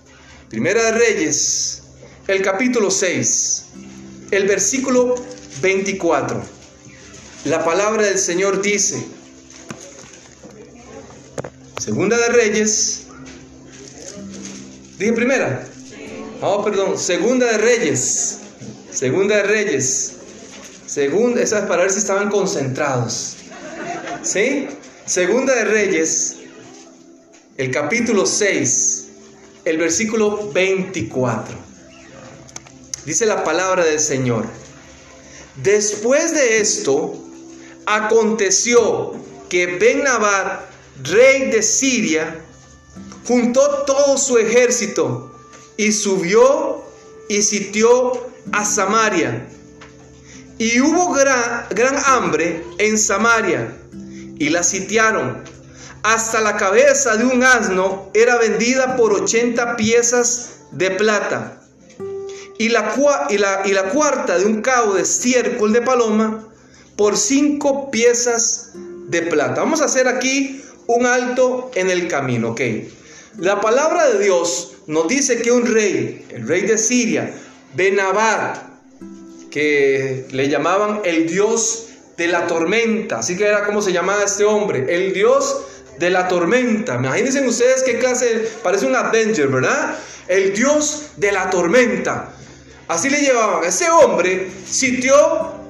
Primera 0.48 0.82
de 0.84 0.92
Reyes, 0.92 1.82
el 2.26 2.42
capítulo 2.42 2.90
6, 2.90 3.64
el 4.30 4.46
versículo 4.46 5.14
24. 5.60 6.42
La 7.44 7.64
palabra 7.64 8.04
del 8.06 8.18
Señor 8.18 8.62
dice, 8.62 9.04
Segunda 11.78 12.16
de 12.16 12.28
Reyes, 12.28 13.04
dije 14.98 15.12
primera, 15.12 15.66
oh 16.42 16.64
perdón, 16.64 16.98
Segunda 16.98 17.46
de 17.46 17.58
Reyes, 17.58 18.38
Segunda 18.92 19.36
de 19.36 19.42
Reyes, 19.44 20.12
Segunda, 20.86 21.42
esa 21.42 21.60
es 21.60 21.64
para 21.66 21.82
ver 21.82 21.90
si 21.90 21.98
estaban 21.98 22.30
concentrados. 22.30 23.36
¿Sí? 24.22 24.66
Segunda 25.06 25.54
de 25.54 25.64
Reyes, 25.64 26.36
el 27.56 27.70
capítulo 27.70 28.26
6, 28.26 29.06
el 29.64 29.78
versículo 29.78 30.50
24. 30.52 31.56
Dice 33.06 33.26
la 33.26 33.44
palabra 33.44 33.84
del 33.84 34.00
Señor. 34.00 34.44
Después 35.62 36.34
de 36.34 36.60
esto, 36.60 37.14
aconteció 37.86 39.14
que 39.48 39.78
Ben 39.78 40.02
rey 41.04 41.50
de 41.50 41.62
Siria, 41.62 42.44
juntó 43.26 43.84
todo 43.86 44.18
su 44.18 44.36
ejército 44.36 45.32
y 45.76 45.92
subió 45.92 46.82
y 47.28 47.42
sitió 47.42 48.30
a 48.52 48.64
Samaria. 48.64 49.48
Y 50.58 50.80
hubo 50.80 51.12
gran, 51.12 51.66
gran 51.70 51.96
hambre 52.04 52.64
en 52.78 52.98
Samaria 52.98 53.77
y 54.38 54.50
la 54.50 54.62
sitiaron. 54.62 55.42
Hasta 56.02 56.40
la 56.40 56.56
cabeza 56.56 57.16
de 57.16 57.24
un 57.24 57.42
asno 57.42 58.10
era 58.14 58.36
vendida 58.36 58.96
por 58.96 59.12
80 59.12 59.76
piezas 59.76 60.60
de 60.70 60.90
plata. 60.92 61.60
Y 62.58 62.70
la, 62.70 62.92
cuarta 63.92 64.38
de 64.38 64.44
un 64.44 64.62
cabo 64.62 64.94
de 64.94 65.02
estiércol 65.02 65.72
de 65.72 65.82
paloma 65.82 66.48
por 66.96 67.16
cinco 67.16 67.90
piezas 67.90 68.70
de 69.08 69.22
plata. 69.22 69.60
Vamos 69.60 69.80
a 69.80 69.84
hacer 69.84 70.08
aquí 70.08 70.62
un 70.86 71.06
alto 71.06 71.70
en 71.74 71.90
el 71.90 72.08
camino, 72.08 72.50
¿ok? 72.50 72.60
La 73.38 73.60
palabra 73.60 74.08
de 74.08 74.24
Dios 74.24 74.72
nos 74.86 75.06
dice 75.06 75.40
que 75.40 75.52
un 75.52 75.66
rey, 75.66 76.26
el 76.30 76.48
rey 76.48 76.62
de 76.62 76.78
Siria, 76.78 77.32
Benabar, 77.74 78.68
que 79.50 80.26
le 80.30 80.48
llamaban 80.48 81.02
el 81.04 81.28
Dios 81.28 81.87
de 82.18 82.26
la 82.26 82.46
tormenta. 82.46 83.20
Así 83.20 83.36
que 83.36 83.44
era 83.44 83.64
como 83.64 83.80
se 83.80 83.92
llamaba 83.92 84.24
este 84.24 84.44
hombre, 84.44 84.84
el 84.88 85.14
Dios 85.14 85.62
de 85.98 86.10
la 86.10 86.28
tormenta. 86.28 86.96
Imagínense 86.96 87.46
ustedes 87.46 87.82
qué 87.84 87.98
clase, 87.98 88.50
parece 88.62 88.86
un 88.86 88.96
Avenger, 88.96 89.48
¿verdad? 89.48 89.96
El 90.26 90.52
Dios 90.52 91.12
de 91.16 91.32
la 91.32 91.48
tormenta. 91.48 92.32
Así 92.88 93.08
le 93.08 93.20
llevaban. 93.20 93.64
Ese 93.64 93.88
hombre 93.88 94.50
sitió 94.66 95.14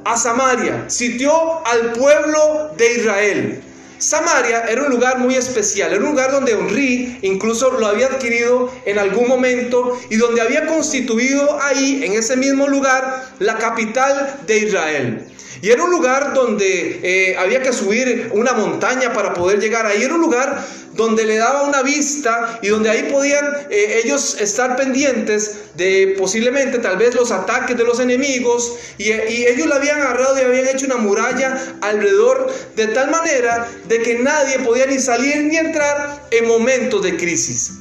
a 0.05 0.17
Samaria, 0.17 0.85
sitió 0.89 1.67
al 1.67 1.93
pueblo 1.93 2.73
de 2.77 2.95
Israel. 2.95 3.63
Samaria 3.99 4.63
era 4.69 4.85
un 4.85 4.91
lugar 4.91 5.19
muy 5.19 5.35
especial, 5.35 5.93
era 5.93 6.01
un 6.01 6.11
lugar 6.11 6.31
donde 6.31 6.53
Henry 6.53 7.19
incluso 7.23 7.73
lo 7.73 7.87
había 7.87 8.07
adquirido 8.07 8.73
en 8.85 8.97
algún 8.97 9.27
momento 9.27 10.01
y 10.09 10.17
donde 10.17 10.41
había 10.41 10.67
constituido 10.67 11.61
ahí, 11.61 12.05
en 12.05 12.13
ese 12.13 12.37
mismo 12.37 12.69
lugar, 12.69 13.27
la 13.41 13.59
capital 13.59 14.39
de 14.47 14.59
Israel. 14.59 15.29
Y 15.61 15.71
era 15.71 15.83
un 15.85 15.91
lugar 15.91 16.35
donde 16.35 17.01
eh, 17.03 17.37
había 17.37 17.63
que 17.63 17.73
subir 17.73 18.31
una 18.33 18.53
montaña 18.53 19.13
para 19.13 19.35
poder 19.35 19.61
llegar 19.61 19.87
ahí. 19.87 20.03
Era 20.03 20.15
un 20.15 20.21
lugar 20.21 20.65
donde 20.95 21.25
le 21.25 21.37
daba 21.37 21.63
una 21.63 21.83
vista 21.83 22.59
y 22.63 22.69
donde 22.69 22.91
ahí 22.91 23.05
podían 23.11 23.45
eh, 23.71 24.01
ellos 24.05 24.41
estar 24.41 24.77
pendientes 24.77 25.75
de 25.77 26.17
posiblemente 26.19 26.79
tal 26.79 26.97
vez 26.97 27.15
los 27.15 27.31
ataques 27.31 27.77
de 27.77 27.85
los 27.85 28.01
enemigos. 28.01 28.77
Y, 28.99 29.11
y 29.11 29.47
ellos 29.47 29.67
la 29.67 29.77
habían 29.77 30.01
agarrado 30.01 30.39
y 30.39 30.43
habían 30.43 30.69
hecho 30.69 30.87
una 30.87 30.97
muralla 30.97 31.57
alrededor 31.81 32.53
de 32.77 32.89
tal 32.89 33.11
manera 33.11 33.69
de 33.89 34.03
que 34.03 34.19
nadie 34.19 34.59
podía 34.61 34.87
ni 34.87 34.99
salir 34.99 35.37
ni 35.45 35.57
entrar 35.57 36.29
en 36.31 36.47
momentos 36.47 37.03
de 37.03 37.17
crisis. 37.17 37.73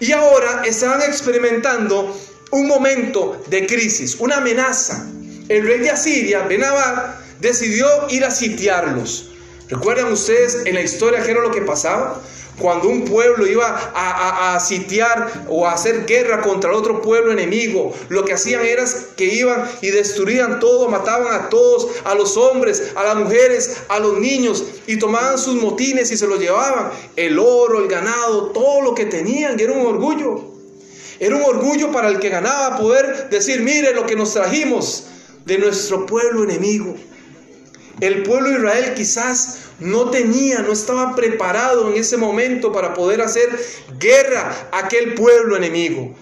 Y 0.00 0.12
ahora 0.12 0.62
estaban 0.64 1.02
experimentando 1.02 2.16
un 2.50 2.66
momento 2.66 3.42
de 3.48 3.66
crisis, 3.66 4.16
una 4.18 4.38
amenaza. 4.38 5.06
El 5.48 5.66
rey 5.66 5.80
de 5.80 5.90
Asiria, 5.90 6.42
Benabar, 6.42 7.19
decidió 7.40 7.86
ir 8.10 8.24
a 8.24 8.30
sitiarlos. 8.30 9.30
¿Recuerdan 9.68 10.12
ustedes 10.12 10.66
en 10.66 10.74
la 10.74 10.82
historia 10.82 11.22
qué 11.22 11.30
era 11.30 11.42
lo 11.42 11.50
que 11.50 11.62
pasaba? 11.62 12.20
Cuando 12.58 12.88
un 12.88 13.04
pueblo 13.04 13.46
iba 13.46 13.68
a, 13.94 14.54
a, 14.54 14.60
sitiar 14.60 15.46
o 15.48 15.66
a 15.66 15.72
hacer 15.72 16.04
guerra 16.04 16.42
contra 16.42 16.72
otro 16.72 17.00
pueblo 17.00 17.32
enemigo, 17.32 17.94
lo 18.10 18.24
que 18.24 18.34
hacían 18.34 18.66
era 18.66 18.84
que 19.16 19.24
iban 19.24 19.64
y 19.80 19.88
destruían 19.88 20.60
todo, 20.60 20.88
mataban 20.88 21.32
a 21.32 21.48
todos, 21.48 21.86
a 22.04 22.14
los 22.14 22.36
hombres, 22.36 22.92
a 22.96 23.04
las 23.04 23.16
mujeres, 23.16 23.78
a 23.88 23.98
los 23.98 24.18
niños, 24.18 24.64
y 24.86 24.98
tomaban 24.98 25.38
sus 25.38 25.54
motines 25.54 26.10
y 26.10 26.18
se 26.18 26.26
los 26.26 26.38
llevaban, 26.38 26.90
el 27.16 27.38
oro, 27.38 27.78
el 27.82 27.88
ganado, 27.88 28.48
todo 28.50 28.82
lo 28.82 28.94
que 28.94 29.06
tenían, 29.06 29.58
y 29.58 29.62
era 29.62 29.72
un 29.72 29.86
orgullo. 29.86 30.50
Era 31.18 31.36
un 31.36 31.42
orgullo 31.42 31.92
para 31.92 32.08
el 32.08 32.18
que 32.18 32.28
ganaba 32.28 32.76
poder 32.76 33.30
decir, 33.30 33.60
mire 33.60 33.94
lo 33.94 34.04
que 34.04 34.16
nos 34.16 34.34
trajimos 34.34 35.04
de 35.46 35.58
nuestro 35.58 36.04
pueblo 36.04 36.44
enemigo. 36.44 36.94
El 38.00 38.22
pueblo 38.22 38.48
de 38.48 38.56
Israel 38.56 38.94
quizás 38.94 39.58
no 39.78 40.10
tenía, 40.10 40.60
no 40.60 40.72
estaba 40.72 41.14
preparado 41.14 41.90
en 41.90 42.00
ese 42.00 42.16
momento 42.16 42.72
para 42.72 42.94
poder 42.94 43.20
hacer 43.20 43.48
guerra 43.98 44.54
a 44.72 44.78
aquel 44.78 45.14
pueblo 45.14 45.56
enemigo. 45.56 46.14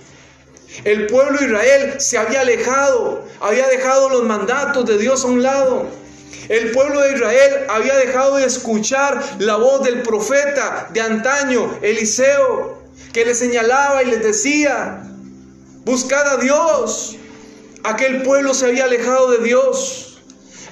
El 0.85 1.07
pueblo 1.07 1.39
de 1.39 1.47
Israel 1.47 1.95
se 2.01 2.19
había 2.19 2.41
alejado, 2.41 3.25
había 3.41 3.67
dejado 3.69 4.09
los 4.09 4.25
mandatos 4.25 4.87
de 4.87 4.99
Dios 4.99 5.25
a 5.25 5.29
un 5.29 5.43
lado. 5.43 5.87
El 6.49 6.71
pueblo 6.71 7.01
de 7.01 7.15
Israel 7.15 7.67
había 7.69 7.95
dejado 7.97 8.37
de 8.37 8.47
escuchar 8.47 9.23
la 9.39 9.57
voz 9.57 9.83
del 9.85 10.03
profeta 10.03 10.89
de 10.93 11.01
antaño, 11.01 11.79
Eliseo, 11.83 12.83
que 13.13 13.25
le 13.25 13.35
señalaba 13.35 14.03
y 14.03 14.07
les 14.07 14.23
decía, 14.23 15.03
buscad 15.85 16.27
a 16.29 16.37
Dios. 16.39 17.17
Aquel 17.85 18.23
pueblo 18.23 18.55
se 18.55 18.67
había 18.67 18.85
alejado 18.85 19.31
de 19.31 19.45
Dios. 19.45 20.08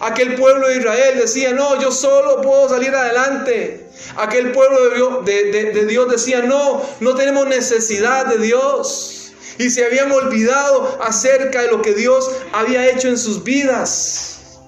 Aquel 0.01 0.35
pueblo 0.35 0.69
de 0.69 0.77
Israel 0.77 1.19
decía, 1.19 1.53
no, 1.53 1.81
yo 1.81 1.91
solo 1.91 2.43
puedo 2.43 2.69
salir 2.69 2.95
adelante. 2.95 3.89
Aquel 4.17 4.53
pueblo 4.53 5.23
de 5.23 5.87
Dios, 5.87 6.09
decía, 6.11 6.43
no, 6.43 6.83
no 7.01 7.15
tenemos 7.15 7.47
necesidad 7.47 8.27
de 8.27 8.39
Dios. 8.39 9.33
Y 9.59 9.71
se 9.71 9.87
habían 9.87 10.13
olvidado 10.13 10.99
acerca 11.03 11.63
de 11.63 11.69
lo 11.69 11.81
que 11.81 11.95
Dios 11.95 12.31
había 12.53 12.89
hecho 12.91 13.09
en 13.09 13.17
sus 13.17 13.43
vidas. 13.43 14.59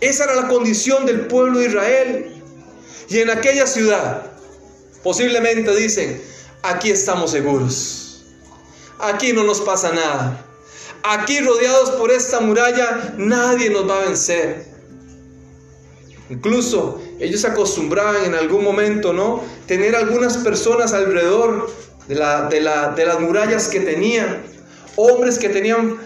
Esa 0.00 0.24
era 0.24 0.34
la 0.34 0.48
condición 0.48 1.06
del 1.06 1.26
pueblo 1.26 1.60
de 1.60 1.66
Israel. 1.66 2.42
Y 3.08 3.20
en 3.20 3.30
aquella 3.30 3.66
ciudad, 3.66 4.22
posiblemente 5.04 5.74
dicen, 5.76 6.20
aquí 6.62 6.90
estamos 6.90 7.30
seguros. 7.30 8.24
Aquí 8.98 9.32
no 9.32 9.44
nos 9.44 9.60
pasa 9.60 9.92
nada. 9.92 10.47
Aquí 11.02 11.40
rodeados 11.40 11.90
por 11.92 12.10
esta 12.10 12.40
muralla, 12.40 13.14
nadie 13.16 13.70
nos 13.70 13.88
va 13.88 14.02
a 14.02 14.06
vencer. 14.06 14.66
Incluso 16.30 17.00
ellos 17.18 17.44
acostumbraban 17.44 18.24
en 18.24 18.34
algún 18.34 18.62
momento, 18.62 19.12
¿no? 19.12 19.42
Tener 19.66 19.96
algunas 19.96 20.36
personas 20.38 20.92
alrededor 20.92 21.70
de, 22.06 22.14
la, 22.14 22.48
de, 22.48 22.60
de 22.60 23.06
las 23.06 23.20
murallas 23.20 23.68
que 23.68 23.80
tenían. 23.80 24.42
Hombres 24.96 25.38
que 25.38 25.48
tenían, 25.48 25.98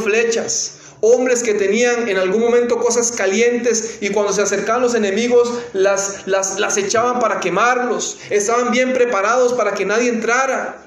flechas, 0.00 0.78
hombres 1.00 1.42
que 1.42 1.54
tenían 1.54 2.08
en 2.08 2.16
algún 2.16 2.40
momento 2.40 2.78
cosas 2.78 3.12
calientes 3.12 3.98
y 4.00 4.08
cuando 4.08 4.32
se 4.32 4.42
acercaban 4.42 4.82
los 4.82 4.94
enemigos 4.94 5.52
las, 5.74 6.26
las 6.26 6.76
echaban 6.76 7.20
para 7.20 7.40
quemarlos. 7.40 8.18
Estaban 8.30 8.70
bien 8.70 8.94
preparados 8.94 9.52
para 9.52 9.74
que 9.74 9.84
nadie 9.84 10.08
entrara, 10.08 10.82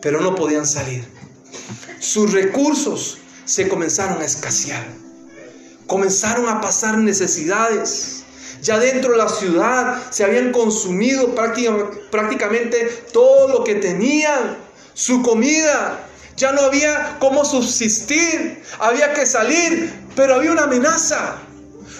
pero 0.00 0.20
no 0.20 0.34
podían 0.34 0.64
salir. 0.64 1.19
Sus 2.00 2.32
recursos 2.32 3.18
se 3.44 3.68
comenzaron 3.68 4.22
a 4.22 4.24
escasear. 4.24 4.82
Comenzaron 5.86 6.48
a 6.48 6.62
pasar 6.62 6.96
necesidades. 6.96 8.24
Ya 8.62 8.78
dentro 8.78 9.12
de 9.12 9.18
la 9.18 9.28
ciudad 9.28 10.02
se 10.10 10.24
habían 10.24 10.50
consumido 10.50 11.34
prácticamente 11.34 12.86
todo 13.12 13.48
lo 13.48 13.64
que 13.64 13.74
tenían. 13.74 14.56
Su 14.94 15.20
comida, 15.20 16.08
ya 16.38 16.52
no 16.52 16.62
había 16.62 17.18
cómo 17.18 17.44
subsistir, 17.44 18.62
había 18.78 19.12
que 19.12 19.26
salir, 19.26 19.92
pero 20.16 20.36
había 20.36 20.52
una 20.52 20.64
amenaza. 20.64 21.36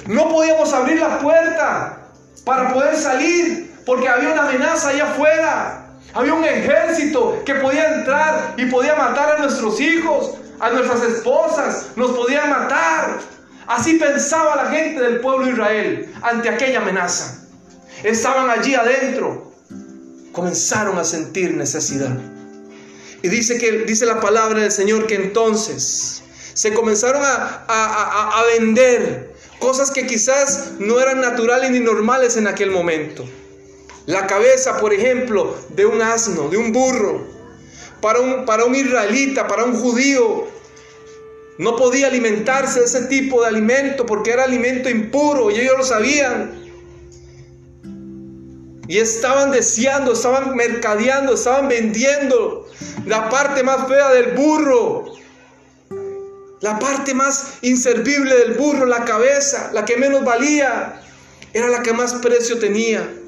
No 0.06 0.30
podíamos 0.30 0.72
abrir 0.72 0.98
la 0.98 1.18
puerta 1.18 2.10
para 2.44 2.72
poder 2.72 2.96
salir, 2.96 3.74
porque 3.84 4.08
había 4.08 4.32
una 4.32 4.48
amenaza 4.48 4.88
allá 4.88 5.10
afuera. 5.10 5.79
Había 6.12 6.34
un 6.34 6.44
ejército 6.44 7.42
que 7.44 7.54
podía 7.54 7.98
entrar 7.98 8.54
y 8.56 8.66
podía 8.66 8.96
matar 8.96 9.36
a 9.36 9.38
nuestros 9.38 9.80
hijos, 9.80 10.34
a 10.58 10.70
nuestras 10.70 11.02
esposas, 11.02 11.88
nos 11.96 12.12
podía 12.12 12.46
matar. 12.46 13.20
Así 13.66 13.94
pensaba 13.94 14.56
la 14.56 14.70
gente 14.70 15.00
del 15.00 15.20
pueblo 15.20 15.46
de 15.46 15.52
Israel 15.52 16.14
ante 16.22 16.48
aquella 16.48 16.80
amenaza. 16.80 17.44
Estaban 18.02 18.50
allí 18.50 18.74
adentro, 18.74 19.52
comenzaron 20.32 20.98
a 20.98 21.04
sentir 21.04 21.54
necesidad. 21.54 22.16
Y 23.22 23.28
dice, 23.28 23.58
que, 23.58 23.84
dice 23.84 24.06
la 24.06 24.20
palabra 24.20 24.62
del 24.62 24.72
Señor 24.72 25.06
que 25.06 25.14
entonces 25.14 26.22
se 26.54 26.72
comenzaron 26.74 27.22
a, 27.22 27.64
a, 27.68 28.40
a 28.40 28.44
vender 28.58 29.34
cosas 29.60 29.90
que 29.90 30.06
quizás 30.06 30.72
no 30.80 30.98
eran 30.98 31.20
naturales 31.20 31.70
ni 31.70 31.78
normales 31.78 32.36
en 32.36 32.48
aquel 32.48 32.70
momento. 32.70 33.24
La 34.06 34.26
cabeza, 34.26 34.78
por 34.78 34.92
ejemplo, 34.92 35.56
de 35.70 35.86
un 35.86 36.00
asno, 36.02 36.48
de 36.48 36.56
un 36.56 36.72
burro. 36.72 37.26
Para 38.00 38.20
un, 38.20 38.44
para 38.46 38.64
un 38.64 38.74
israelita, 38.74 39.46
para 39.46 39.64
un 39.64 39.76
judío, 39.76 40.46
no 41.58 41.76
podía 41.76 42.06
alimentarse 42.06 42.80
de 42.80 42.86
ese 42.86 43.02
tipo 43.02 43.42
de 43.42 43.48
alimento 43.48 44.06
porque 44.06 44.30
era 44.30 44.44
alimento 44.44 44.88
impuro 44.88 45.50
y 45.50 45.60
ellos 45.60 45.74
lo 45.76 45.84
sabían. 45.84 46.58
Y 48.88 48.98
estaban 48.98 49.50
deseando, 49.50 50.14
estaban 50.14 50.56
mercadeando, 50.56 51.34
estaban 51.34 51.68
vendiendo 51.68 52.66
la 53.06 53.28
parte 53.28 53.62
más 53.62 53.86
fea 53.86 54.08
del 54.10 54.32
burro. 54.32 55.04
La 56.60 56.78
parte 56.78 57.14
más 57.14 57.58
inservible 57.62 58.34
del 58.36 58.54
burro, 58.54 58.86
la 58.86 59.04
cabeza, 59.04 59.70
la 59.72 59.84
que 59.84 59.96
menos 59.96 60.24
valía, 60.24 61.02
era 61.52 61.68
la 61.68 61.82
que 61.82 61.92
más 61.92 62.14
precio 62.14 62.58
tenía. 62.58 63.19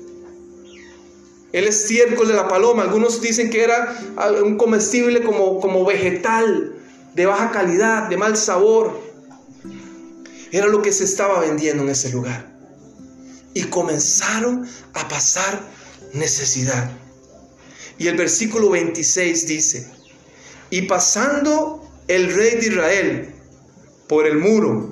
El 1.52 1.68
estiércol 1.68 2.28
de 2.28 2.34
la 2.34 2.48
paloma, 2.48 2.82
algunos 2.82 3.20
dicen 3.20 3.50
que 3.50 3.62
era 3.62 3.94
un 4.42 4.56
comestible 4.56 5.22
como, 5.22 5.60
como 5.60 5.84
vegetal, 5.84 6.74
de 7.14 7.26
baja 7.26 7.50
calidad, 7.50 8.08
de 8.08 8.16
mal 8.16 8.36
sabor. 8.36 8.98
Era 10.50 10.66
lo 10.66 10.80
que 10.80 10.92
se 10.92 11.04
estaba 11.04 11.40
vendiendo 11.40 11.82
en 11.82 11.90
ese 11.90 12.10
lugar. 12.10 12.50
Y 13.52 13.64
comenzaron 13.64 14.66
a 14.94 15.08
pasar 15.08 15.60
necesidad. 16.14 16.90
Y 17.98 18.08
el 18.08 18.16
versículo 18.16 18.70
26 18.70 19.46
dice, 19.46 19.90
y 20.70 20.82
pasando 20.82 21.86
el 22.08 22.34
rey 22.34 22.56
de 22.56 22.66
Israel 22.66 23.34
por 24.08 24.26
el 24.26 24.38
muro, 24.38 24.90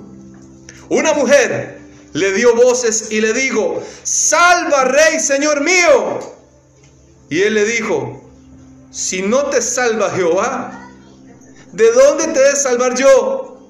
una 0.89 1.13
mujer 1.13 1.79
le 2.13 2.33
dio 2.33 2.55
voces 2.55 3.07
y 3.11 3.19
le 3.19 3.33
dijo, 3.33 3.81
salva 4.03 4.83
rey, 4.85 5.19
señor 5.19 5.61
mío. 5.61 6.40
Y 7.31 7.43
él 7.43 7.53
le 7.53 7.63
dijo, 7.63 8.29
si 8.91 9.21
no 9.21 9.45
te 9.45 9.61
salva 9.61 10.09
Jehová, 10.09 10.89
¿de 11.71 11.89
dónde 11.93 12.27
te 12.27 12.49
he 12.49 12.55
salvar 12.57 12.93
yo? 12.93 13.69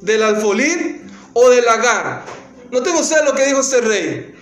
¿Del 0.00 0.22
alfolín 0.22 1.12
o 1.34 1.50
del 1.50 1.62
lagar? 1.62 2.22
No 2.70 2.82
tengo 2.82 3.00
usted 3.00 3.22
lo 3.26 3.34
que 3.34 3.44
dijo 3.44 3.60
este 3.60 3.82
rey. 3.82 4.34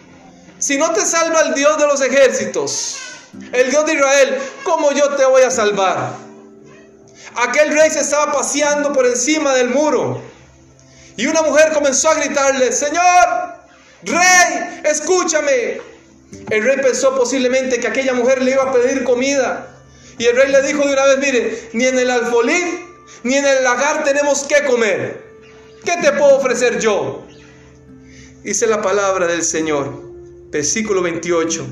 Si 0.61 0.78
no 0.78 0.92
te 0.92 1.04
salva 1.04 1.40
el 1.40 1.54
Dios 1.54 1.78
de 1.78 1.87
los 1.88 2.00
ejércitos, 2.00 2.98
el 3.52 3.70
Dios 3.70 3.85
de 3.87 3.94
Israel, 3.94 4.38
¿cómo 4.62 4.92
yo 4.92 5.16
te 5.16 5.24
voy 5.24 5.42
a 5.42 5.50
salvar? 5.50 6.12
Aquel 7.35 7.72
rey 7.76 7.90
se 7.90 8.00
estaba 8.00 8.30
paseando 8.30 8.92
por 8.92 9.04
encima 9.04 9.52
del 9.52 9.70
muro. 9.70 10.22
Y 11.16 11.26
una 11.26 11.42
mujer 11.42 11.72
comenzó 11.72 12.11
a 12.11 12.14
gritarle, 12.14 12.70
Señor, 12.70 13.02
rey, 14.04 14.80
escúchame. 14.85 15.89
El 16.50 16.64
rey 16.64 16.76
pensó 16.82 17.16
posiblemente 17.16 17.78
que 17.80 17.86
aquella 17.86 18.14
mujer 18.14 18.42
le 18.42 18.52
iba 18.52 18.64
a 18.64 18.72
pedir 18.72 19.04
comida. 19.04 19.76
Y 20.18 20.26
el 20.26 20.36
rey 20.36 20.50
le 20.50 20.62
dijo 20.62 20.86
de 20.86 20.92
una 20.92 21.04
vez, 21.06 21.18
mire, 21.18 21.68
ni 21.72 21.86
en 21.86 21.98
el 21.98 22.10
alfolín, 22.10 22.86
ni 23.22 23.34
en 23.36 23.46
el 23.46 23.62
lagar 23.64 24.04
tenemos 24.04 24.44
que 24.44 24.64
comer. 24.64 25.30
¿Qué 25.84 25.96
te 26.02 26.12
puedo 26.12 26.36
ofrecer 26.36 26.78
yo? 26.78 27.26
Dice 28.42 28.66
la 28.66 28.82
palabra 28.82 29.26
del 29.26 29.42
Señor, 29.42 29.92
versículo 30.50 31.02
28. 31.02 31.66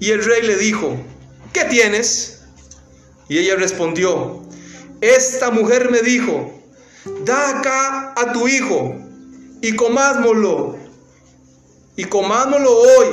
Y 0.00 0.10
el 0.10 0.24
rey 0.24 0.42
le 0.42 0.56
dijo, 0.56 0.96
¿qué 1.52 1.64
tienes? 1.64 2.42
Y 3.28 3.38
ella 3.38 3.56
respondió, 3.56 4.42
esta 5.00 5.50
mujer 5.50 5.90
me 5.90 6.00
dijo, 6.00 6.52
da 7.24 7.58
acá 7.58 8.14
a 8.16 8.32
tu 8.32 8.48
hijo 8.48 8.96
y 9.60 9.74
comámoslo, 9.76 10.76
y 11.96 12.04
comámoslo 12.04 12.70
hoy, 12.70 13.06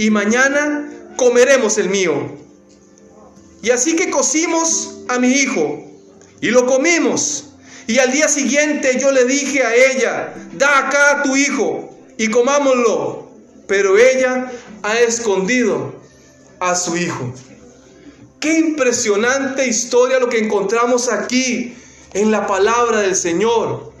y 0.00 0.10
mañana 0.10 0.88
comeremos 1.16 1.76
el 1.76 1.90
mío. 1.90 2.14
Y 3.60 3.68
así 3.68 3.96
que 3.96 4.08
cocimos 4.08 5.02
a 5.08 5.18
mi 5.18 5.28
hijo, 5.30 5.78
y 6.40 6.48
lo 6.48 6.64
comimos. 6.64 7.50
Y 7.86 7.98
al 7.98 8.10
día 8.10 8.26
siguiente 8.26 8.98
yo 8.98 9.12
le 9.12 9.26
dije 9.26 9.62
a 9.62 9.74
ella, 9.74 10.34
da 10.54 10.78
acá 10.78 11.10
a 11.10 11.22
tu 11.22 11.36
hijo, 11.36 11.98
y 12.16 12.28
comámoslo. 12.28 13.28
Pero 13.66 13.98
ella 13.98 14.50
ha 14.82 14.98
escondido 15.00 15.94
a 16.60 16.74
su 16.74 16.96
Hijo. 16.96 17.34
Qué 18.40 18.58
impresionante 18.58 19.66
historia 19.66 20.18
lo 20.18 20.30
que 20.30 20.38
encontramos 20.38 21.12
aquí 21.12 21.76
en 22.14 22.30
la 22.30 22.46
palabra 22.46 23.00
del 23.00 23.14
Señor. 23.14 23.92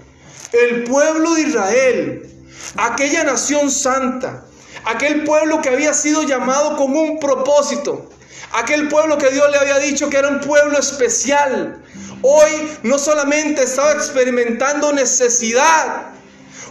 El 0.52 0.84
pueblo 0.84 1.34
de 1.34 1.42
Israel, 1.42 2.30
aquella 2.78 3.22
nación 3.22 3.70
santa, 3.70 4.46
aquel 4.84 5.24
pueblo 5.24 5.60
que 5.62 5.68
había 5.68 5.94
sido 5.94 6.22
llamado 6.22 6.76
con 6.76 6.96
un 6.96 7.18
propósito, 7.18 8.08
aquel 8.52 8.88
pueblo 8.88 9.18
que 9.18 9.30
Dios 9.30 9.50
le 9.50 9.58
había 9.58 9.78
dicho 9.78 10.10
que 10.10 10.16
era 10.16 10.28
un 10.28 10.40
pueblo 10.40 10.78
especial, 10.78 11.82
hoy 12.22 12.78
no 12.82 12.98
solamente 12.98 13.62
estaba 13.62 13.92
experimentando 13.92 14.92
necesidad, 14.92 16.08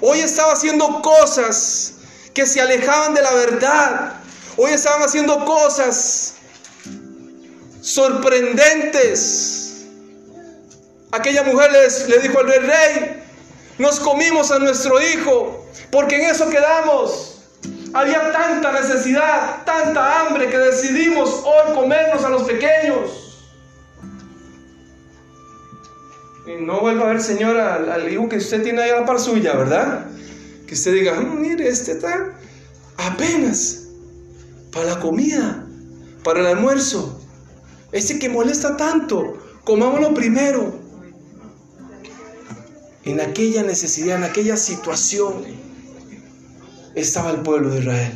hoy 0.01 0.19
estaba 0.19 0.53
haciendo 0.53 1.01
cosas 1.01 1.93
que 2.33 2.45
se 2.45 2.61
alejaban 2.61 3.13
de 3.13 3.21
la 3.21 3.33
verdad, 3.33 4.19
Hoy 4.61 4.71
estaban 4.71 5.01
haciendo 5.03 5.45
cosas 5.45 6.33
sorprendentes. 7.79 9.85
Aquella 11.13 11.43
mujer 11.43 11.71
le, 11.71 12.19
dijo 12.19 12.39
al 12.39 12.47
rey, 12.47 13.23
nos 13.77 14.01
comimos 14.01 14.51
a 14.51 14.59
nuestro 14.59 15.01
hijo, 15.01 15.65
porque 15.89 16.17
en 16.17 16.31
eso 16.31 16.49
quedamos. 16.49 17.38
Había 17.93 18.31
tanta 18.31 18.71
necesidad, 18.71 19.63
tanta 19.65 20.21
hambre 20.21 20.49
que 20.49 20.57
decidimos 20.57 21.43
hoy 21.43 21.73
comernos 21.73 22.23
a 22.23 22.29
los 22.29 22.43
pequeños. 22.43 23.47
Y 26.45 26.61
no 26.61 26.81
vuelva 26.81 27.05
a 27.05 27.13
ver, 27.13 27.21
señora, 27.21 27.75
al, 27.75 28.11
hijo 28.11 28.29
que 28.29 28.37
usted 28.37 28.63
tiene 28.63 28.81
ahí 28.81 28.89
a 28.91 29.01
la 29.01 29.05
par 29.05 29.19
suya, 29.19 29.55
¿verdad? 29.55 30.05
Que 30.67 30.73
usted 30.73 30.93
diga, 30.93 31.19
mm, 31.19 31.41
mire, 31.41 31.67
este 31.67 31.93
está 31.93 32.33
apenas 32.97 33.87
para 34.71 34.85
la 34.85 34.99
comida, 34.99 35.65
para 36.23 36.41
el 36.41 36.47
almuerzo. 36.47 37.19
Ese 37.91 38.19
que 38.19 38.29
molesta 38.29 38.77
tanto, 38.77 39.37
comámoslo 39.63 40.13
primero. 40.13 40.79
En 43.03 43.19
aquella 43.19 43.63
necesidad, 43.63 44.17
en 44.17 44.23
aquella 44.23 44.57
situación, 44.57 45.43
estaba 46.95 47.31
el 47.31 47.41
pueblo 47.41 47.69
de 47.69 47.79
Israel. 47.79 48.13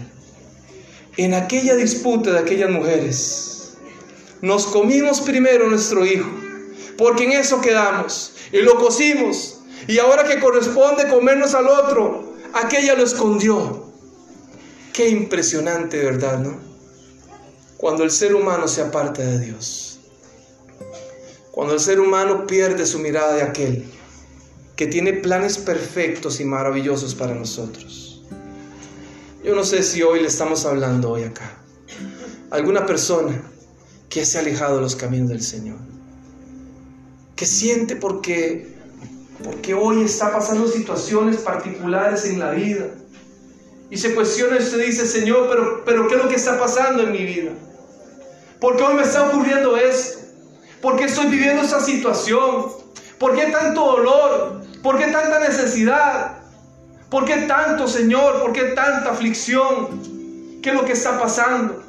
En 1.17 1.33
aquella 1.33 1.75
disputa 1.75 2.31
de 2.31 2.39
aquellas 2.39 2.69
mujeres, 2.69 3.73
nos 4.41 4.65
comimos 4.65 5.21
primero 5.21 5.69
nuestro 5.69 6.05
hijo, 6.05 6.29
porque 6.97 7.25
en 7.25 7.33
eso 7.33 7.61
quedamos, 7.61 8.33
y 8.51 8.57
lo 8.57 8.77
cocimos, 8.77 9.61
y 9.87 9.99
ahora 9.99 10.23
que 10.23 10.39
corresponde 10.39 11.07
comernos 11.07 11.53
al 11.53 11.67
otro, 11.67 12.33
aquella 12.53 12.95
lo 12.95 13.03
escondió. 13.03 13.83
Qué 14.91 15.09
impresionante, 15.09 16.03
¿verdad? 16.03 16.39
¿No? 16.39 16.57
Cuando 17.77 18.03
el 18.03 18.11
ser 18.11 18.35
humano 18.35 18.67
se 18.67 18.81
aparta 18.81 19.23
de 19.23 19.39
Dios. 19.39 19.99
Cuando 21.51 21.73
el 21.73 21.79
ser 21.79 21.99
humano 21.99 22.47
pierde 22.47 22.85
su 22.85 22.99
mirada 22.99 23.35
de 23.35 23.43
aquel 23.43 23.85
que 24.75 24.87
tiene 24.87 25.13
planes 25.13 25.57
perfectos 25.57 26.39
y 26.39 26.45
maravillosos 26.45 27.13
para 27.13 27.35
nosotros. 27.35 28.12
Yo 29.43 29.53
no 29.55 29.65
sé 29.65 29.83
si 29.83 30.01
hoy 30.01 30.21
le 30.21 30.27
estamos 30.27 30.65
hablando 30.65 31.11
hoy 31.11 31.23
acá. 31.23 31.57
Alguna 32.49 32.85
persona 32.85 33.41
que 34.07 34.25
se 34.25 34.37
ha 34.37 34.41
alejado 34.41 34.77
de 34.77 34.81
los 34.81 34.95
caminos 34.95 35.29
del 35.29 35.41
Señor. 35.41 35.79
Que 37.35 37.45
siente 37.45 37.97
porque 37.97 38.73
porque 39.43 39.73
hoy 39.73 40.03
está 40.03 40.31
pasando 40.31 40.67
situaciones 40.67 41.37
particulares 41.37 42.23
en 42.23 42.39
la 42.39 42.51
vida. 42.51 42.85
Y 43.89 43.97
se 43.97 44.15
cuestiona 44.15 44.55
y 44.55 44.63
usted 44.63 44.85
dice, 44.85 45.05
Señor, 45.05 45.47
pero, 45.49 45.83
pero 45.83 46.07
¿qué 46.07 46.15
es 46.15 46.23
lo 46.23 46.29
que 46.29 46.35
está 46.35 46.57
pasando 46.57 47.03
en 47.03 47.11
mi 47.11 47.25
vida? 47.25 47.51
¿Por 48.61 48.77
qué 48.77 48.83
hoy 48.83 48.93
me 48.93 49.03
está 49.03 49.27
ocurriendo 49.27 49.75
esto? 49.75 50.19
¿Por 50.81 50.95
qué 50.95 51.03
estoy 51.03 51.27
viviendo 51.27 51.63
esta 51.63 51.81
situación? 51.81 52.67
¿Por 53.19 53.35
qué 53.35 53.47
tanto 53.47 53.81
dolor? 53.81 54.61
¿Por 54.81 54.97
qué 54.97 55.07
tanta 55.07 55.39
necesidad? 55.39 56.42
¿Por 57.13 57.25
qué 57.25 57.45
tanto, 57.45 57.87
Señor? 57.87 58.41
¿Por 58.41 58.53
qué 58.53 58.63
tanta 58.73 59.11
aflicción? 59.11 60.59
¿Qué 60.63 60.71
es 60.71 60.75
lo 60.75 60.83
que 60.83 60.93
está 60.93 61.19
pasando? 61.19 61.83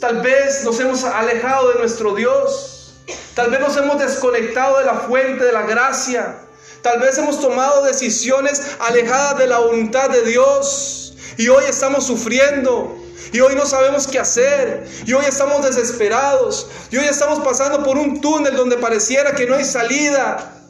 Tal 0.00 0.20
vez 0.20 0.62
nos 0.64 0.78
hemos 0.78 1.02
alejado 1.02 1.72
de 1.72 1.80
nuestro 1.80 2.14
Dios. 2.14 2.94
Tal 3.34 3.50
vez 3.50 3.58
nos 3.58 3.76
hemos 3.76 3.98
desconectado 3.98 4.78
de 4.78 4.84
la 4.84 4.94
fuente 4.94 5.44
de 5.44 5.52
la 5.52 5.62
gracia. 5.62 6.38
Tal 6.82 7.00
vez 7.00 7.18
hemos 7.18 7.40
tomado 7.40 7.82
decisiones 7.82 8.62
alejadas 8.78 9.40
de 9.40 9.48
la 9.48 9.58
voluntad 9.58 10.08
de 10.08 10.22
Dios. 10.22 11.16
Y 11.36 11.48
hoy 11.48 11.64
estamos 11.68 12.06
sufriendo. 12.06 12.96
Y 13.32 13.40
hoy 13.40 13.56
no 13.56 13.66
sabemos 13.66 14.06
qué 14.06 14.20
hacer. 14.20 14.86
Y 15.04 15.14
hoy 15.14 15.24
estamos 15.26 15.64
desesperados. 15.64 16.70
Y 16.92 16.96
hoy 16.96 17.06
estamos 17.06 17.40
pasando 17.40 17.82
por 17.82 17.98
un 17.98 18.20
túnel 18.20 18.54
donde 18.54 18.76
pareciera 18.76 19.32
que 19.32 19.46
no 19.46 19.56
hay 19.56 19.64
salida. 19.64 20.62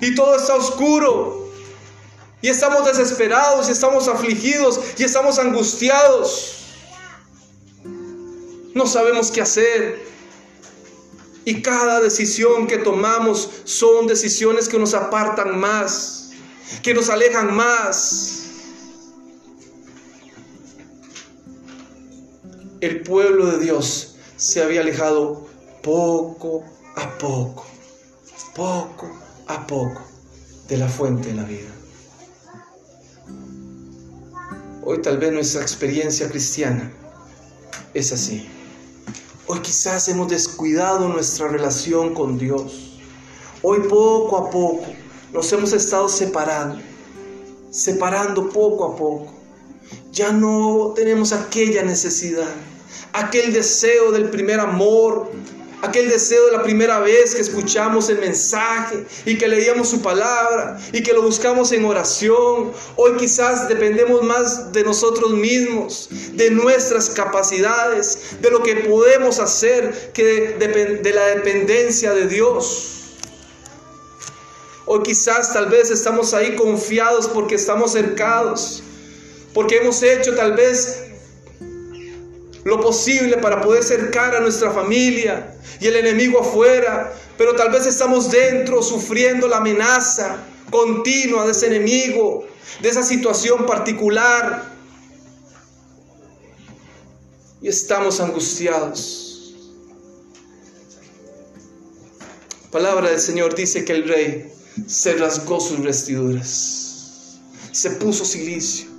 Y 0.00 0.16
todo 0.16 0.34
está 0.34 0.56
oscuro. 0.56 1.49
Y 2.42 2.48
estamos 2.48 2.86
desesperados, 2.86 3.68
y 3.68 3.72
estamos 3.72 4.08
afligidos, 4.08 4.80
y 4.96 5.04
estamos 5.04 5.38
angustiados. 5.38 6.56
No 8.74 8.86
sabemos 8.86 9.30
qué 9.30 9.42
hacer. 9.42 10.10
Y 11.44 11.62
cada 11.62 12.00
decisión 12.00 12.66
que 12.66 12.78
tomamos 12.78 13.50
son 13.64 14.06
decisiones 14.06 14.68
que 14.68 14.78
nos 14.78 14.94
apartan 14.94 15.58
más, 15.58 16.30
que 16.82 16.94
nos 16.94 17.10
alejan 17.10 17.54
más. 17.54 18.36
El 22.80 23.02
pueblo 23.02 23.46
de 23.46 23.58
Dios 23.58 24.14
se 24.36 24.62
había 24.62 24.80
alejado 24.80 25.46
poco 25.82 26.64
a 26.96 27.18
poco, 27.18 27.66
poco 28.54 29.10
a 29.48 29.66
poco 29.66 30.02
de 30.68 30.76
la 30.78 30.88
fuente 30.88 31.28
de 31.28 31.34
la 31.34 31.44
vida. 31.44 31.79
Hoy 34.92 35.02
tal 35.02 35.18
vez 35.18 35.32
nuestra 35.32 35.62
experiencia 35.62 36.28
cristiana 36.28 36.90
es 37.94 38.10
así. 38.10 38.48
Hoy 39.46 39.60
quizás 39.60 40.08
hemos 40.08 40.28
descuidado 40.28 41.08
nuestra 41.08 41.46
relación 41.46 42.12
con 42.12 42.36
Dios. 42.36 42.98
Hoy 43.62 43.86
poco 43.88 44.36
a 44.36 44.50
poco 44.50 44.86
nos 45.32 45.52
hemos 45.52 45.72
estado 45.74 46.08
separando, 46.08 46.80
separando 47.70 48.50
poco 48.50 48.84
a 48.84 48.96
poco. 48.96 49.32
Ya 50.10 50.32
no 50.32 50.92
tenemos 50.96 51.32
aquella 51.32 51.84
necesidad, 51.84 52.50
aquel 53.12 53.52
deseo 53.52 54.10
del 54.10 54.28
primer 54.28 54.58
amor, 54.58 55.30
aquel 55.82 56.08
deseo 56.08 56.46
de 56.46 56.52
la 56.52 56.62
primera 56.62 57.00
vez 57.00 57.34
que 57.34 57.40
escuchamos 57.40 58.08
el 58.08 58.18
mensaje 58.18 59.04
y 59.24 59.38
que 59.38 59.48
leíamos 59.48 59.88
su 59.88 60.02
palabra 60.02 60.78
y 60.92 61.02
que 61.02 61.12
lo 61.12 61.22
buscamos 61.22 61.72
en 61.72 61.84
oración. 61.84 62.72
Hoy 62.96 63.16
quizás 63.16 63.68
dependemos 63.68 64.22
más 64.22 64.72
de 64.72 64.84
nosotros 64.84 65.32
mismos, 65.32 66.08
de 66.32 66.50
nuestras 66.50 67.10
capacidades, 67.10 68.40
de 68.40 68.50
lo 68.50 68.62
que 68.62 68.76
podemos 68.76 69.38
hacer 69.38 70.12
que 70.12 70.56
de, 70.58 71.12
la 71.12 71.26
dependencia 71.26 72.12
de 72.12 72.26
Dios. 72.26 72.96
Hoy 74.86 75.02
quizás 75.02 75.52
tal 75.52 75.66
vez 75.66 75.90
estamos 75.90 76.34
ahí 76.34 76.56
confiados 76.56 77.28
porque 77.28 77.54
estamos 77.54 77.92
cercados, 77.92 78.82
porque 79.54 79.76
hemos 79.76 80.02
hecho 80.02 80.34
tal 80.34 80.54
vez 80.54 81.09
lo 82.64 82.80
posible 82.80 83.38
para 83.38 83.60
poder 83.60 83.82
cercar 83.82 84.34
a 84.34 84.40
nuestra 84.40 84.70
familia 84.70 85.54
y 85.80 85.86
el 85.86 85.96
enemigo 85.96 86.40
afuera, 86.40 87.12
pero 87.38 87.54
tal 87.54 87.70
vez 87.70 87.86
estamos 87.86 88.30
dentro 88.30 88.82
sufriendo 88.82 89.48
la 89.48 89.58
amenaza 89.58 90.44
continua 90.70 91.46
de 91.46 91.52
ese 91.52 91.66
enemigo, 91.66 92.46
de 92.80 92.88
esa 92.88 93.02
situación 93.02 93.66
particular. 93.66 94.70
Y 97.62 97.68
estamos 97.68 98.20
angustiados. 98.20 99.54
Palabra 102.70 103.10
del 103.10 103.20
Señor 103.20 103.54
dice 103.54 103.84
que 103.84 103.92
el 103.92 104.08
rey 104.08 104.52
se 104.86 105.14
rasgó 105.14 105.60
sus 105.60 105.82
vestiduras, 105.82 107.40
se 107.72 107.90
puso 107.90 108.24
silicio 108.24 108.89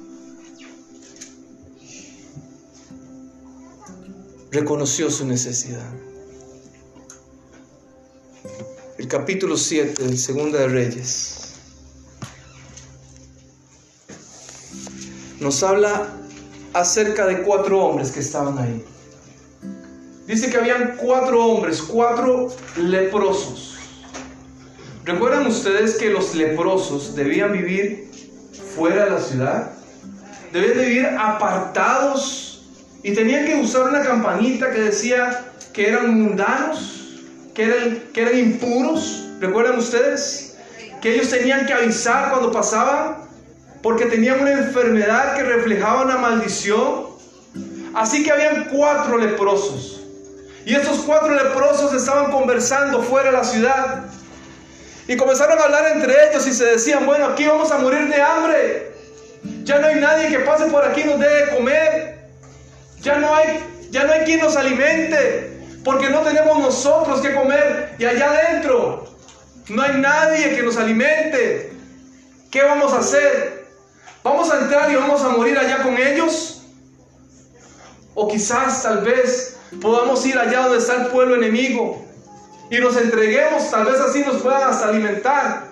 reconoció 4.52 5.10
su 5.10 5.26
necesidad. 5.26 5.90
El 8.98 9.08
capítulo 9.08 9.56
7 9.56 10.04
de 10.04 10.18
Segunda 10.18 10.60
de 10.60 10.68
Reyes 10.68 11.54
nos 15.40 15.64
habla 15.64 16.08
acerca 16.74 17.26
de 17.26 17.42
cuatro 17.44 17.84
hombres 17.84 18.12
que 18.12 18.20
estaban 18.20 18.58
ahí. 18.58 18.86
Dice 20.28 20.50
que 20.50 20.58
habían 20.58 20.98
cuatro 20.98 21.44
hombres, 21.46 21.82
cuatro 21.82 22.54
leprosos. 22.78 23.78
¿Recuerdan 25.06 25.48
ustedes 25.48 25.96
que 25.96 26.10
los 26.10 26.36
leprosos 26.36 27.16
debían 27.16 27.54
vivir 27.54 28.12
fuera 28.76 29.06
de 29.06 29.12
la 29.12 29.20
ciudad? 29.20 29.72
Debían 30.54 30.78
vivir 30.78 31.06
apartados 31.06 32.51
y 33.04 33.14
tenían 33.14 33.46
que 33.46 33.56
usar 33.56 33.84
una 33.84 34.02
campanita 34.02 34.72
que 34.72 34.82
decía 34.82 35.46
que 35.74 35.90
eran 35.90 36.22
mundanos, 36.22 37.20
que 37.54 37.64
eran, 38.16 38.38
impuros. 38.38 39.28
¿Recuerdan 39.40 39.80
ustedes? 39.80 40.58
Que 41.02 41.16
ellos 41.16 41.30
tenían 41.30 41.66
que 41.66 41.74
avisar 41.74 42.30
cuando 42.30 42.52
pasaban 42.52 43.18
porque 43.82 44.06
tenían 44.06 44.42
una 44.42 44.52
enfermedad 44.52 45.36
que 45.36 45.44
reflejaba 45.44 46.04
una 46.04 46.18
maldición. 46.18 47.08
Así 47.96 48.24
que 48.24 48.32
habían 48.32 48.66
cuatro 48.66 49.18
leprosos. 49.18 50.02
Y 50.64 50.76
estos 50.76 51.00
cuatro 51.00 51.34
leprosos 51.34 51.92
estaban 51.94 52.32
conversando 52.32 53.02
fuera 53.02 53.32
de 53.32 53.38
la 53.38 53.44
ciudad. 53.44 54.04
Y 55.08 55.18
comenzaron 55.18 55.58
a 55.58 55.64
hablar 55.64 55.92
entre 55.96 56.14
ellos 56.30 56.46
y 56.46 56.54
se 56.54 56.66
decían, 56.66 57.08
bueno, 57.08 57.26
aquí 57.26 57.48
vamos 57.48 57.72
a 57.72 57.80
morir 57.80 58.08
de 58.08 58.22
hambre. 58.22 58.92
Ya 59.64 59.80
no 59.80 59.88
hay 59.88 59.96
nadie 59.96 60.30
que 60.30 60.40
pase 60.40 60.66
por 60.66 60.86
aquí 60.86 61.02
y 61.02 61.06
nos 61.06 61.20
dé 61.20 61.50
comer. 61.56 62.11
Ya 63.02 63.18
no 63.18 63.34
hay, 63.36 63.64
ya 63.90 64.04
no 64.04 64.14
hay 64.14 64.22
quien 64.22 64.40
nos 64.40 64.56
alimente, 64.56 65.80
porque 65.84 66.10
no 66.10 66.22
tenemos 66.22 66.60
nosotros 66.60 67.22
que 67.22 67.34
comer 67.34 67.96
y 67.98 68.06
allá 68.06 68.30
adentro 68.30 69.06
No 69.70 69.82
hay 69.82 69.98
nadie 69.98 70.56
que 70.56 70.64
nos 70.64 70.78
alimente. 70.78 71.74
¿Qué 72.52 72.62
vamos 72.62 72.94
a 72.94 73.00
hacer? 73.00 73.66
¿Vamos 74.24 74.52
a 74.52 74.60
entrar 74.60 74.92
y 74.92 74.96
vamos 74.96 75.22
a 75.22 75.30
morir 75.30 75.58
allá 75.58 75.82
con 75.82 75.98
ellos? 75.98 76.64
O 78.14 78.28
quizás 78.28 78.84
tal 78.84 79.02
vez 79.02 79.58
podamos 79.82 80.26
ir 80.26 80.38
allá 80.38 80.64
donde 80.64 80.80
está 80.80 80.96
el 80.96 81.08
pueblo 81.08 81.36
enemigo 81.36 82.06
y 82.70 82.78
nos 82.80 82.98
entreguemos, 82.98 83.72
tal 83.72 83.86
vez 83.86 84.00
así 84.00 84.20
nos 84.20 84.42
puedan 84.42 84.74
alimentar. 84.74 85.72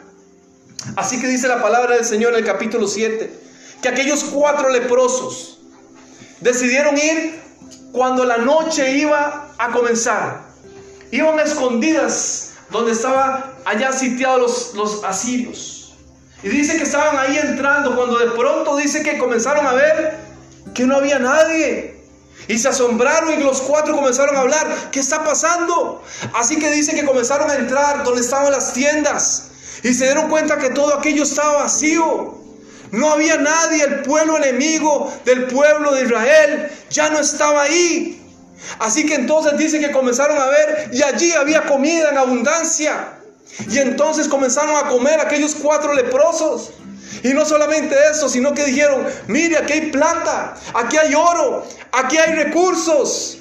Así 0.96 1.20
que 1.20 1.28
dice 1.28 1.48
la 1.48 1.62
palabra 1.62 1.96
del 1.96 2.06
Señor 2.06 2.34
en 2.34 2.40
el 2.40 2.46
capítulo 2.46 2.88
7, 2.88 3.32
que 3.82 3.90
aquellos 3.90 4.24
cuatro 4.24 4.70
leprosos 4.70 5.59
decidieron 6.42 6.98
ir 6.98 7.40
cuando 7.92 8.26
la 8.26 8.38
noche 8.38 8.98
iba 8.98 9.50
a 9.58 9.72
comenzar. 9.72 10.42
Iban 11.12 11.40
escondidas 11.40 12.54
donde 12.70 12.92
estaban 12.92 13.46
allá 13.66 13.92
sitiados 13.92 14.40
los, 14.40 14.74
los 14.76 15.04
asirios. 15.04 15.96
Y 16.44 16.50
dice 16.50 16.78
que 16.78 16.84
estaban 16.84 17.18
ahí 17.18 17.38
entrando 17.38 17.96
cuando 17.96 18.20
de 18.20 18.32
pronto 18.32 18.78
dice 18.78 19.04
que 19.04 19.18
comenzaron 19.18 19.66
a 19.66 19.74
ver 19.74 20.18
que 20.74 20.86
no 20.86 20.96
había 20.96 21.20
nadie. 21.20 22.00
Y 22.48 22.58
se 22.58 22.70
asombraron 22.70 23.40
y 23.40 23.44
los 23.44 23.62
cuatro 23.62 23.96
comenzaron 23.96 24.36
a 24.36 24.40
hablar, 24.40 24.68
¿qué 24.92 25.00
está 25.00 25.24
pasando? 25.24 26.02
Así 26.34 26.58
que 26.58 26.72
dice 26.72 26.96
que 26.96 27.06
comenzaron 27.06 27.50
a 27.52 27.56
entrar 27.56 28.04
donde 28.04 28.22
estaban 28.22 28.52
las 28.52 28.74
tiendas 28.74 29.50
y 29.84 29.94
se 29.94 30.06
dieron 30.06 30.30
cuenta 30.30 30.58
que 30.58 30.70
todo 30.70 30.96
aquello 30.96 31.24
estaba 31.24 31.64
vacío. 31.64 32.39
No 32.92 33.12
había 33.12 33.38
nadie, 33.38 33.84
el 33.84 34.02
pueblo 34.02 34.38
enemigo 34.38 35.14
del 35.26 35.46
pueblo 35.46 35.94
de 35.94 36.04
Israel 36.04 36.72
ya 36.90 37.10
no 37.10 37.20
estaba 37.20 37.64
ahí. 37.64 38.16
Así 38.80 39.06
que 39.06 39.16
entonces 39.16 39.58
dice 39.58 39.80
que 39.80 39.92
comenzaron 39.92 40.38
a 40.38 40.48
ver 40.48 40.90
y 40.92 41.02
allí 41.02 41.32
había 41.34 41.66
comida 41.66 42.10
en 42.10 42.18
abundancia. 42.18 43.20
Y 43.70 43.78
entonces 43.80 44.28
comenzaron 44.28 44.76
a 44.76 44.90
comer 44.90 45.20
aquellos 45.20 45.56
cuatro 45.56 45.94
leprosos. 45.94 46.72
Y 47.24 47.30
no 47.30 47.46
solamente 47.46 47.96
eso, 48.12 48.30
sino 48.30 48.54
que 48.54 48.64
dijeron, 48.66 49.06
mire, 49.28 49.58
aquí 49.58 49.74
hay 49.74 49.92
plata, 49.92 50.56
aquí 50.74 50.98
hay 50.98 51.14
oro, 51.14 51.66
aquí 51.92 52.18
hay 52.18 52.36
recursos, 52.36 53.40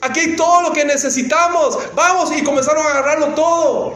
aquí 0.00 0.20
hay 0.20 0.36
todo 0.36 0.62
lo 0.62 0.72
que 0.72 0.84
necesitamos. 0.84 1.78
Vamos 1.94 2.36
y 2.36 2.42
comenzaron 2.42 2.84
a 2.84 2.90
agarrarlo 2.90 3.28
todo. 3.34 3.94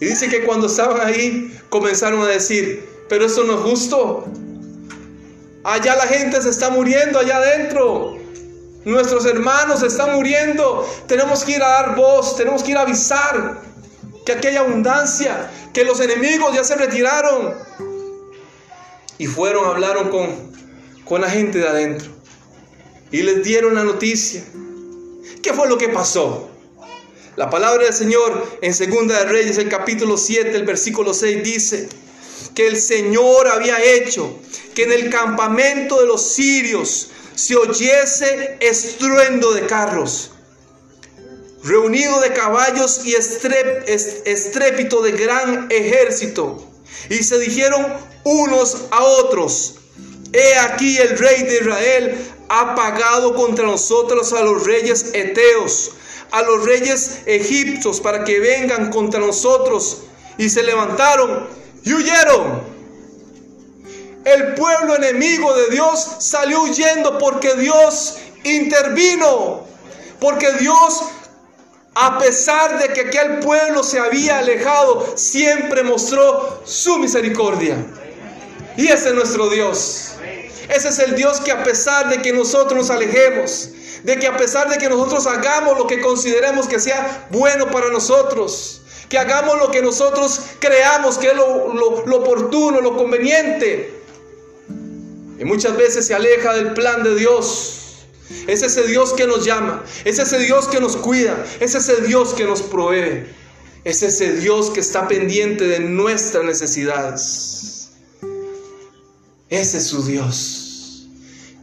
Y 0.00 0.06
dice 0.06 0.28
que 0.28 0.44
cuando 0.44 0.66
estaban 0.66 1.06
ahí 1.06 1.56
comenzaron 1.68 2.22
a 2.22 2.26
decir, 2.26 2.89
pero 3.10 3.26
eso 3.26 3.42
no 3.42 3.54
es 3.54 3.60
justo. 3.62 4.24
Allá 5.64 5.96
la 5.96 6.06
gente 6.06 6.40
se 6.40 6.48
está 6.48 6.70
muriendo, 6.70 7.18
allá 7.18 7.38
adentro. 7.38 8.16
Nuestros 8.84 9.26
hermanos 9.26 9.82
están 9.82 10.14
muriendo. 10.14 10.88
Tenemos 11.08 11.42
que 11.42 11.56
ir 11.56 11.62
a 11.62 11.68
dar 11.68 11.96
voz, 11.96 12.36
tenemos 12.36 12.62
que 12.62 12.70
ir 12.70 12.76
a 12.76 12.82
avisar 12.82 13.60
que 14.24 14.32
aquí 14.32 14.46
hay 14.46 14.56
abundancia, 14.56 15.50
que 15.74 15.84
los 15.84 15.98
enemigos 15.98 16.54
ya 16.54 16.62
se 16.62 16.76
retiraron. 16.76 17.52
Y 19.18 19.26
fueron, 19.26 19.66
hablaron 19.66 20.08
con, 20.08 20.52
con 21.04 21.20
la 21.20 21.28
gente 21.28 21.58
de 21.58 21.68
adentro. 21.68 22.12
Y 23.10 23.22
les 23.22 23.42
dieron 23.42 23.74
la 23.74 23.82
noticia. 23.82 24.44
¿Qué 25.42 25.52
fue 25.52 25.68
lo 25.68 25.76
que 25.78 25.88
pasó? 25.88 26.48
La 27.34 27.50
palabra 27.50 27.82
del 27.82 27.92
Señor 27.92 28.58
en 28.62 28.72
Segunda 28.72 29.18
de 29.18 29.24
Reyes, 29.24 29.58
el 29.58 29.68
capítulo 29.68 30.16
7, 30.16 30.54
el 30.54 30.64
versículo 30.64 31.12
6 31.12 31.42
dice 31.42 31.88
que 32.54 32.66
el 32.66 32.80
Señor 32.80 33.48
había 33.48 33.82
hecho 33.82 34.38
que 34.74 34.84
en 34.84 34.92
el 34.92 35.10
campamento 35.10 36.00
de 36.00 36.06
los 36.06 36.34
sirios 36.34 37.08
se 37.34 37.56
oyese 37.56 38.58
estruendo 38.60 39.52
de 39.52 39.66
carros, 39.66 40.32
reunido 41.62 42.20
de 42.20 42.32
caballos 42.32 43.02
y 43.04 43.14
estrépito 43.14 45.02
de 45.02 45.12
gran 45.12 45.66
ejército. 45.70 46.66
Y 47.08 47.22
se 47.22 47.38
dijeron 47.38 47.86
unos 48.24 48.84
a 48.90 49.02
otros, 49.02 49.76
he 50.32 50.58
aquí 50.58 50.98
el 50.98 51.18
rey 51.18 51.42
de 51.42 51.56
Israel 51.56 52.18
ha 52.48 52.74
pagado 52.74 53.34
contra 53.34 53.66
nosotros 53.66 54.32
a 54.32 54.42
los 54.42 54.64
reyes 54.64 55.06
eteos 55.14 55.92
a 56.32 56.42
los 56.42 56.64
reyes 56.64 57.22
egipcios 57.26 58.00
para 58.00 58.24
que 58.24 58.38
vengan 58.38 58.90
contra 58.90 59.20
nosotros. 59.20 60.02
Y 60.38 60.48
se 60.48 60.62
levantaron 60.62 61.48
y 61.84 61.92
huyeron. 61.92 62.62
El 64.24 64.54
pueblo 64.54 64.96
enemigo 64.96 65.54
de 65.56 65.70
Dios 65.70 66.16
salió 66.18 66.62
huyendo 66.62 67.18
porque 67.18 67.54
Dios 67.54 68.18
intervino. 68.44 69.64
Porque 70.20 70.52
Dios, 70.52 71.02
a 71.94 72.18
pesar 72.18 72.78
de 72.78 72.88
que 72.92 73.02
aquel 73.02 73.38
pueblo 73.40 73.82
se 73.82 73.98
había 73.98 74.38
alejado, 74.38 75.16
siempre 75.16 75.82
mostró 75.82 76.62
su 76.64 76.98
misericordia. 76.98 77.76
Y 78.76 78.88
ese 78.88 79.08
es 79.08 79.14
nuestro 79.14 79.48
Dios. 79.48 80.14
Ese 80.68 80.88
es 80.88 80.98
el 80.98 81.16
Dios 81.16 81.40
que 81.40 81.50
a 81.50 81.64
pesar 81.64 82.10
de 82.10 82.22
que 82.22 82.32
nosotros 82.32 82.74
nos 82.74 82.90
alejemos, 82.90 83.70
de 84.04 84.18
que 84.18 84.26
a 84.26 84.36
pesar 84.36 84.68
de 84.68 84.78
que 84.78 84.88
nosotros 84.88 85.26
hagamos 85.26 85.76
lo 85.78 85.86
que 85.86 86.00
consideremos 86.00 86.68
que 86.68 86.78
sea 86.78 87.26
bueno 87.30 87.70
para 87.70 87.88
nosotros, 87.88 88.79
que 89.10 89.18
hagamos 89.18 89.58
lo 89.58 89.70
que 89.70 89.82
nosotros 89.82 90.40
creamos 90.60 91.18
que 91.18 91.26
es 91.26 91.36
lo, 91.36 92.16
oportuno, 92.16 92.80
lo 92.80 92.96
conveniente, 92.96 93.92
y 95.38 95.44
muchas 95.44 95.76
veces 95.76 96.06
se 96.06 96.14
aleja 96.14 96.54
del 96.54 96.72
plan 96.72 97.02
de 97.02 97.16
Dios. 97.16 97.76
Es 98.46 98.62
ese 98.62 98.86
Dios 98.86 99.12
que 99.12 99.26
nos 99.26 99.44
llama, 99.44 99.84
es 100.04 100.18
ese 100.18 100.38
Dios 100.38 100.68
que 100.68 100.80
nos 100.80 100.96
cuida, 100.96 101.44
es 101.58 101.74
ese 101.74 102.00
Dios 102.02 102.32
que 102.32 102.44
nos 102.44 102.62
provee, 102.62 103.26
es 103.84 104.02
ese 104.02 104.36
Dios 104.36 104.70
que 104.70 104.80
está 104.80 105.08
pendiente 105.08 105.66
de 105.66 105.80
nuestras 105.80 106.44
necesidades. 106.44 107.90
Ese 109.48 109.78
es 109.78 109.86
su 109.86 110.06
Dios. 110.06 111.08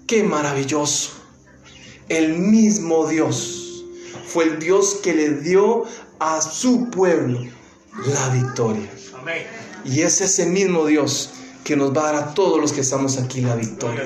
Qué 0.05 0.23
maravilloso 0.23 1.11
el 2.09 2.37
mismo 2.37 3.07
Dios 3.07 3.85
fue 4.27 4.45
el 4.45 4.59
Dios 4.59 4.99
que 5.01 5.13
le 5.13 5.29
dio 5.35 5.85
a 6.19 6.41
su 6.41 6.89
pueblo 6.89 7.41
la 8.05 8.29
victoria. 8.29 8.89
Y 9.83 10.01
es 10.01 10.21
ese 10.21 10.45
mismo 10.45 10.85
Dios 10.85 11.31
que 11.63 11.75
nos 11.75 11.95
va 11.95 12.09
a 12.09 12.13
dar 12.13 12.23
a 12.23 12.33
todos 12.33 12.59
los 12.59 12.73
que 12.73 12.81
estamos 12.81 13.17
aquí 13.17 13.41
la 13.41 13.55
victoria. 13.55 14.03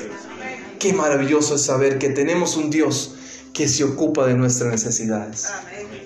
Qué 0.80 0.94
maravilloso 0.94 1.56
es 1.56 1.64
saber 1.64 2.00
que 2.00 2.10
tenemos 2.10 2.56
un 2.58 2.70
Dios 2.70 3.16
que 3.54 3.68
se 3.68 3.84
ocupa 3.84 4.26
de 4.26 4.34
nuestras 4.34 4.72
necesidades. 4.72 5.48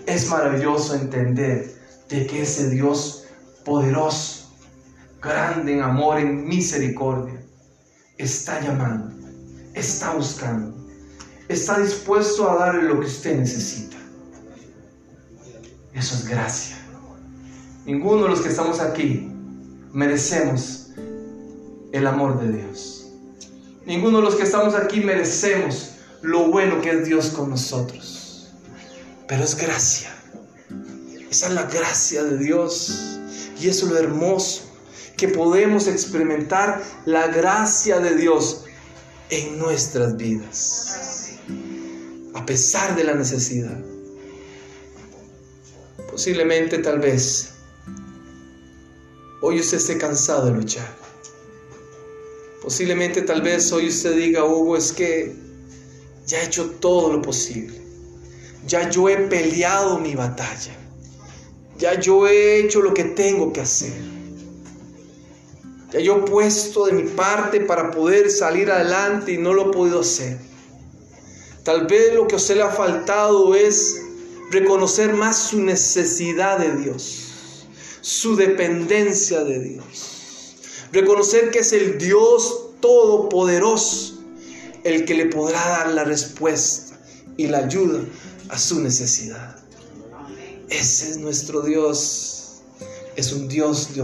Es 0.06 0.28
maravilloso 0.30 0.96
entender 0.96 1.74
de 2.10 2.28
que 2.28 2.42
ese 2.42 2.70
Dios 2.70 3.24
poderoso, 3.64 4.50
grande 5.22 5.74
en 5.74 5.82
amor, 5.82 6.20
en 6.20 6.48
misericordia, 6.48 7.42
está 8.18 8.60
llamando, 8.62 9.14
está 9.74 10.14
buscando 10.14 10.76
está 11.48 11.80
dispuesto 11.80 12.50
a 12.50 12.56
darle 12.56 12.84
lo 12.84 13.00
que 13.00 13.08
usted 13.08 13.38
necesita. 13.38 13.95
Eso 15.96 16.16
es 16.16 16.28
gracia. 16.28 16.78
Ninguno 17.86 18.24
de 18.24 18.30
los 18.30 18.42
que 18.42 18.50
estamos 18.50 18.80
aquí 18.80 19.32
merecemos 19.94 20.90
el 21.92 22.06
amor 22.06 22.40
de 22.40 22.58
Dios. 22.58 23.08
Ninguno 23.86 24.18
de 24.18 24.24
los 24.26 24.36
que 24.36 24.44
estamos 24.44 24.76
aquí 24.76 25.02
merecemos 25.02 25.92
lo 26.22 26.52
bueno 26.52 26.82
que 26.82 26.92
es 26.92 27.06
Dios 27.06 27.30
con 27.30 27.50
nosotros. 27.50 28.52
Pero 29.28 29.44
es 29.44 29.56
gracia. 29.56 30.14
Esa 31.30 31.48
es 31.48 31.54
la 31.54 31.64
gracia 31.64 32.24
de 32.24 32.38
Dios. 32.38 33.20
Y 33.60 33.70
eso 33.70 33.86
es 33.86 33.92
lo 33.92 33.98
hermoso, 33.98 34.64
que 35.16 35.30
podemos 35.30 35.88
experimentar 35.88 36.84
la 37.06 37.28
gracia 37.28 38.00
de 38.00 38.16
Dios 38.16 38.66
en 39.30 39.58
nuestras 39.58 40.18
vidas 40.18 40.96
a 42.36 42.46
pesar 42.46 42.96
de 42.96 43.04
la 43.06 43.14
necesidad. 43.14 43.80
Posiblemente 46.16 46.78
tal 46.78 47.00
vez 47.00 47.50
hoy 49.42 49.60
usted 49.60 49.76
esté 49.76 49.98
cansado 49.98 50.46
de 50.46 50.54
luchar. 50.54 50.88
Posiblemente 52.62 53.22
tal 53.24 53.42
vez 53.42 53.70
hoy 53.74 53.90
usted 53.90 54.16
diga, 54.16 54.46
Hugo, 54.46 54.78
es 54.78 54.94
que 54.94 55.36
ya 56.26 56.40
he 56.40 56.46
hecho 56.46 56.70
todo 56.80 57.12
lo 57.12 57.22
posible. 57.22 57.82
Ya 58.66 58.90
yo 58.90 59.10
he 59.10 59.18
peleado 59.28 60.00
mi 60.00 60.16
batalla. 60.16 60.72
Ya 61.80 62.00
yo 62.00 62.26
he 62.30 62.62
hecho 62.62 62.80
lo 62.80 62.94
que 62.94 63.04
tengo 63.04 63.52
que 63.52 63.60
hacer. 63.60 64.02
Ya 65.92 66.00
yo 66.00 66.16
he 66.16 66.22
puesto 66.22 66.86
de 66.86 66.94
mi 66.94 67.10
parte 67.10 67.60
para 67.60 67.92
poder 67.92 68.32
salir 68.32 68.72
adelante 68.72 69.34
y 69.34 69.38
no 69.38 69.54
lo 69.54 69.70
he 69.70 69.74
podido 69.74 70.00
hacer. 70.00 70.38
Tal 71.66 71.88
vez 71.88 72.14
lo 72.14 72.26
que 72.26 72.36
a 72.36 72.38
usted 72.38 72.56
le 72.56 72.62
ha 72.62 72.70
faltado 72.70 73.54
es 73.54 74.05
reconocer 74.52 75.14
más 75.14 75.38
su 75.38 75.62
necesidad 75.62 76.60
de 76.60 76.76
Dios, 76.78 77.68
su 78.02 78.36
dependencia 78.36 79.44
de 79.44 79.60
Dios. 79.60 80.58
Reconocer 80.92 81.52
que 81.52 81.60
es 81.60 81.74
el 81.74 81.98
Dios 81.98 82.72
todopoderoso 82.80 84.16
el 84.84 85.04
que 85.06 85.16
le 85.16 85.26
podrá 85.26 85.60
dar 85.68 85.90
la 85.90 86.04
respuesta 86.04 86.98
y 87.38 87.48
la 87.48 87.60
ayuda 87.60 88.02
a 88.50 88.58
su 88.58 88.80
necesidad. 88.82 89.58
Ese 90.70 91.10
es 91.12 91.18
nuestro 91.18 91.62
Dios. 91.62 92.62
Es 93.16 93.34
un 93.34 93.48
Dios 93.48 93.96
de, 93.96 94.04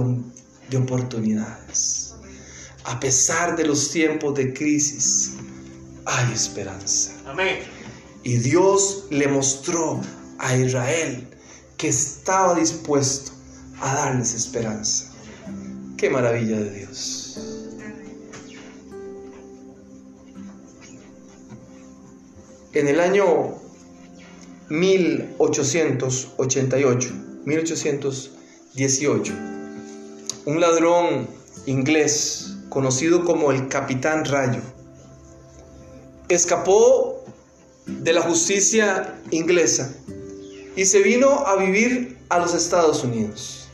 de 0.70 0.78
oportunidades. 0.78 2.16
A 2.86 3.00
pesar 3.00 3.56
de 3.56 3.66
los 3.66 3.92
tiempos 3.92 4.34
de 4.36 4.54
crisis, 4.54 5.34
hay 6.06 6.34
esperanza. 6.34 7.14
Amén. 7.28 7.60
Y 8.24 8.38
Dios 8.38 9.06
le 9.12 9.28
mostró 9.28 10.02
a 10.42 10.58
Israel 10.58 11.26
que 11.78 11.88
estaba 11.88 12.56
dispuesto 12.56 13.32
a 13.80 13.96
darles 13.96 14.34
esperanza. 14.34 15.14
Qué 15.98 16.10
maravilla 16.10 16.60
de 16.60 16.80
Dios. 16.80 17.38
En 22.74 22.88
el 22.88 23.00
año 23.00 23.60
1888, 24.70 27.10
1818, 27.46 29.34
un 30.46 30.60
ladrón 30.60 31.28
inglés 31.68 32.56
conocido 32.70 33.24
como 33.26 33.52
el 33.52 33.68
Capitán 33.68 34.26
Rayo 34.26 34.62
escapó 36.30 37.24
de 37.86 38.14
la 38.14 38.22
justicia 38.22 39.20
inglesa 39.32 39.94
y 40.76 40.86
se 40.86 41.00
vino 41.02 41.46
a 41.46 41.56
vivir 41.58 42.18
a 42.30 42.40
los 42.40 42.54
Estados 42.54 43.04
Unidos. 43.04 43.68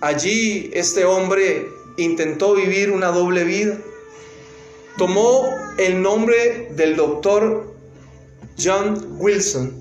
Allí 0.00 0.70
este 0.72 1.04
hombre 1.04 1.68
intentó 1.96 2.54
vivir 2.54 2.90
una 2.90 3.08
doble 3.08 3.44
vida. 3.44 3.78
Tomó 4.96 5.48
el 5.78 6.02
nombre 6.02 6.70
del 6.74 6.96
doctor 6.96 7.74
John 8.62 9.16
Wilson 9.18 9.80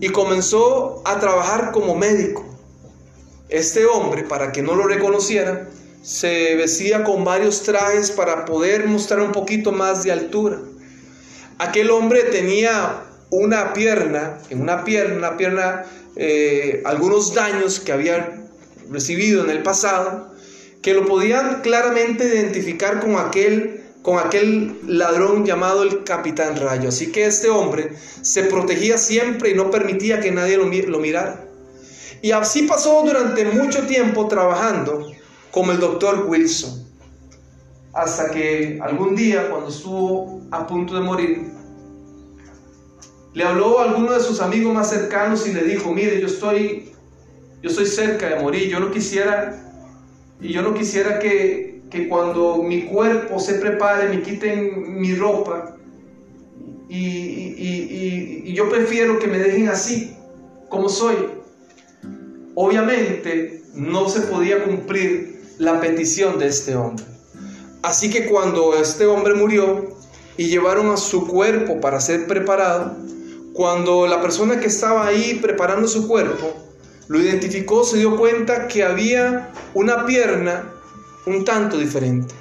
y 0.00 0.08
comenzó 0.08 1.02
a 1.04 1.18
trabajar 1.18 1.72
como 1.72 1.94
médico. 1.94 2.44
Este 3.48 3.86
hombre, 3.86 4.24
para 4.24 4.50
que 4.50 4.62
no 4.62 4.74
lo 4.74 4.86
reconocieran, 4.86 5.68
se 6.02 6.56
vestía 6.56 7.04
con 7.04 7.24
varios 7.24 7.62
trajes 7.62 8.10
para 8.10 8.44
poder 8.44 8.86
mostrar 8.86 9.20
un 9.20 9.32
poquito 9.32 9.70
más 9.70 10.02
de 10.02 10.12
altura. 10.12 10.58
Aquel 11.58 11.90
hombre 11.90 12.24
tenía 12.24 13.04
una 13.32 13.72
pierna, 13.72 14.38
en 14.50 14.60
una 14.60 14.84
pierna, 14.84 15.16
una 15.16 15.36
pierna, 15.38 15.84
eh, 16.16 16.82
algunos 16.84 17.34
daños 17.34 17.80
que 17.80 17.90
había 17.90 18.44
recibido 18.90 19.42
en 19.42 19.50
el 19.50 19.62
pasado, 19.62 20.30
que 20.82 20.92
lo 20.92 21.06
podían 21.06 21.62
claramente 21.62 22.26
identificar 22.26 23.00
con 23.00 23.16
aquel 23.16 23.80
con 24.02 24.18
aquel 24.18 24.80
ladrón 24.84 25.46
llamado 25.46 25.84
el 25.84 26.02
capitán 26.02 26.56
Rayo. 26.56 26.88
Así 26.88 27.12
que 27.12 27.24
este 27.24 27.48
hombre 27.48 27.92
se 28.20 28.42
protegía 28.42 28.98
siempre 28.98 29.50
y 29.50 29.54
no 29.54 29.70
permitía 29.70 30.20
que 30.20 30.32
nadie 30.32 30.56
lo, 30.56 30.64
lo 30.66 30.98
mirara. 30.98 31.44
Y 32.20 32.32
así 32.32 32.62
pasó 32.62 33.04
durante 33.04 33.44
mucho 33.44 33.86
tiempo 33.86 34.26
trabajando 34.26 35.12
como 35.52 35.70
el 35.70 35.78
doctor 35.78 36.24
Wilson. 36.26 36.84
Hasta 37.94 38.30
que 38.30 38.80
algún 38.82 39.14
día, 39.14 39.48
cuando 39.48 39.68
estuvo 39.68 40.42
a 40.50 40.66
punto 40.66 40.94
de 40.94 41.00
morir, 41.00 41.51
le 43.34 43.44
habló 43.44 43.80
a 43.80 43.84
alguno 43.84 44.12
de 44.12 44.20
sus 44.20 44.40
amigos 44.40 44.74
más 44.74 44.90
cercanos 44.90 45.46
y 45.46 45.52
le 45.52 45.64
dijo, 45.64 45.92
mire, 45.92 46.20
yo 46.20 46.26
estoy, 46.26 46.92
yo 47.62 47.70
estoy 47.70 47.86
cerca 47.86 48.28
de 48.28 48.42
morir, 48.42 48.68
yo 48.68 48.80
no 48.80 48.90
quisiera, 48.90 49.58
y 50.40 50.52
yo 50.52 50.62
no 50.62 50.74
quisiera 50.74 51.18
que, 51.18 51.82
que 51.90 52.08
cuando 52.08 52.62
mi 52.62 52.82
cuerpo 52.82 53.38
se 53.38 53.54
prepare 53.54 54.08
me 54.08 54.22
quiten 54.22 55.00
mi 55.00 55.14
ropa 55.14 55.76
y, 56.94 58.52
yo 58.52 58.68
prefiero 58.68 59.18
que 59.18 59.26
me 59.26 59.38
dejen 59.38 59.68
así, 59.68 60.14
como 60.68 60.90
soy. 60.90 61.16
Obviamente 62.54 63.62
no 63.72 64.10
se 64.10 64.20
podía 64.22 64.62
cumplir 64.62 65.40
la 65.58 65.80
petición 65.80 66.38
de 66.38 66.48
este 66.48 66.76
hombre. 66.76 67.04
Así 67.82 68.10
que 68.10 68.26
cuando 68.26 68.74
este 68.74 69.06
hombre 69.06 69.32
murió 69.34 69.96
y 70.36 70.48
llevaron 70.48 70.90
a 70.90 70.98
su 70.98 71.26
cuerpo 71.26 71.80
para 71.80 71.98
ser 71.98 72.26
preparado, 72.26 72.94
cuando 73.52 74.06
la 74.06 74.20
persona 74.20 74.58
que 74.60 74.66
estaba 74.66 75.06
ahí 75.06 75.38
preparando 75.42 75.86
su 75.86 76.08
cuerpo 76.08 76.54
lo 77.08 77.20
identificó, 77.20 77.84
se 77.84 77.98
dio 77.98 78.16
cuenta 78.16 78.68
que 78.68 78.82
había 78.82 79.52
una 79.74 80.06
pierna 80.06 80.72
un 81.26 81.44
tanto 81.44 81.78
diferente. 81.78 82.34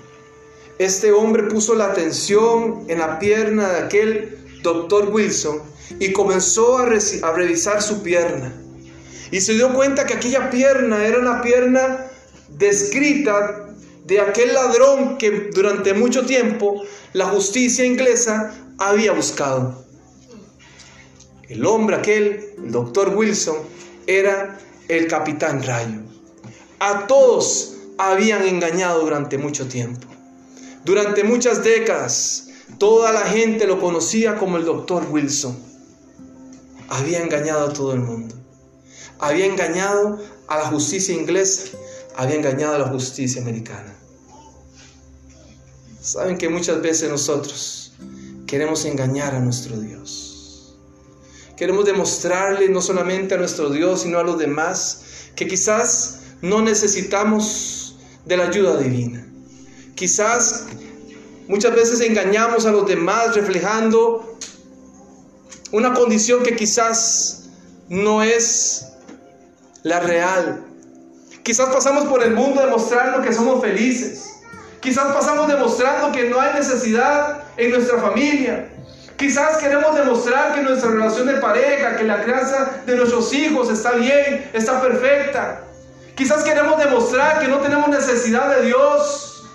Este 0.78 1.12
hombre 1.12 1.44
puso 1.44 1.76
la 1.76 1.86
atención 1.86 2.86
en 2.88 3.00
la 3.00 3.20
pierna 3.20 3.70
de 3.70 3.80
aquel 3.80 4.38
doctor 4.64 5.10
Wilson 5.12 5.62
y 6.00 6.12
comenzó 6.14 6.78
a, 6.78 6.84
a, 6.84 7.32
revisar 7.34 7.82
su 7.82 8.02
pierna. 8.02 8.54
Y 9.32 9.42
se 9.42 9.54
dio 9.54 9.74
cuenta 9.74 10.06
que 10.06 10.14
aquella 10.14 10.50
pierna 10.50 11.06
era 11.06 11.20
una 11.20 11.42
pierna 11.42 12.08
descrita 12.50 13.68
de 14.06 14.20
aquel 14.20 14.54
ladrón 14.54 15.18
que 15.18 15.52
durante 15.54 15.94
mucho 15.94 16.26
tiempo 16.26 16.82
la 17.14 17.26
justicia 17.26 17.86
inglesa 17.86 18.54
había 18.78 19.12
buscado. 19.12 19.86
El 21.52 21.66
hombre 21.66 21.98
aquel, 21.98 22.54
el 22.64 22.72
doctor 22.72 23.14
Wilson, 23.14 23.58
era 24.08 24.58
el 24.88 25.08
capitán 25.08 25.62
Rayo. 25.62 26.00
A 26.80 27.08
todos 27.08 27.74
habían 27.98 28.48
engañado 28.48 29.02
durante 29.02 29.38
mucho 29.38 29.68
tiempo. 29.68 30.08
Durante 30.86 31.26
muchas 31.26 31.62
décadas, 31.62 32.48
toda 32.78 33.12
la 33.12 33.24
gente 33.24 33.68
lo 33.68 33.82
conocía 33.82 34.38
como 34.38 34.56
el 34.56 34.64
doctor 34.64 35.06
Wilson. 35.12 35.60
Había 36.88 37.22
engañado 37.22 37.68
a 37.68 37.74
todo 37.74 37.92
el 37.96 38.00
mundo. 38.00 38.34
Había 39.20 39.46
engañado 39.46 40.22
a 40.48 40.58
la 40.58 40.68
justicia 40.68 41.14
inglesa. 41.14 41.78
Había 42.16 42.36
engañado 42.36 42.76
a 42.76 42.80
la 42.80 42.88
justicia 42.88 43.42
americana. 43.42 43.94
Saben 46.00 46.38
que 46.38 46.48
muchas 46.48 46.82
veces 46.82 47.10
nosotros 47.10 47.92
queremos 48.48 48.86
engañar 48.86 49.36
a 49.36 49.42
nuestro 49.42 49.78
Dios. 49.78 50.31
Queremos 51.62 51.86
demostrarle 51.86 52.70
no 52.70 52.82
solamente 52.82 53.36
a 53.36 53.38
nuestro 53.38 53.70
Dios, 53.70 54.02
sino 54.02 54.18
a 54.18 54.24
los 54.24 54.40
demás 54.40 55.04
que 55.36 55.48
quizás 55.48 56.22
no 56.42 56.60
necesitamos 56.60 58.00
de 58.26 58.36
la 58.36 58.46
ayuda 58.46 58.78
divina. 58.78 59.24
Quizás 59.94 60.66
muchas 61.48 61.76
veces 61.76 62.02
engañamos 62.02 62.66
a 62.66 62.72
los 62.72 62.88
demás 62.88 63.36
reflejando 63.36 64.40
una 65.72 65.94
condición 65.94 66.42
que 66.42 66.56
quizás 66.56 67.52
no 67.90 68.24
es 68.24 68.88
la 69.84 70.00
real. 70.00 70.66
Quizás 71.44 71.70
pasamos 71.70 72.06
por 72.06 72.24
el 72.24 72.34
mundo 72.34 72.60
demostrando 72.60 73.22
que 73.22 73.32
somos 73.32 73.62
felices. 73.62 74.32
Quizás 74.80 75.14
pasamos 75.14 75.48
demostrando 75.48 76.12
que 76.12 76.28
no 76.28 76.42
hay 76.42 76.56
necesidad 76.56 77.44
en 77.56 77.70
nuestra 77.70 78.00
familia. 78.00 78.81
Quizás 79.18 79.58
queremos 79.58 79.96
demostrar 79.96 80.56
que 80.56 80.62
nuestra 80.62 80.92
relación 80.92 81.28
de 81.28 81.36
pareja, 81.36 81.96
que 81.96 82.04
la 82.04 82.24
crianza 82.24 82.82
de 82.86 82.96
nuestros 82.96 83.32
hijos 83.34 83.70
está 83.70 83.92
bien, 83.92 84.50
está 84.54 84.82
perfecta. 84.82 85.64
Quizás 86.16 86.44
queremos 86.44 86.78
demostrar 86.78 87.40
que 87.40 87.48
no 87.48 87.60
tenemos 87.60 87.90
necesidad 87.90 88.56
de 88.56 88.66
Dios. 88.68 89.50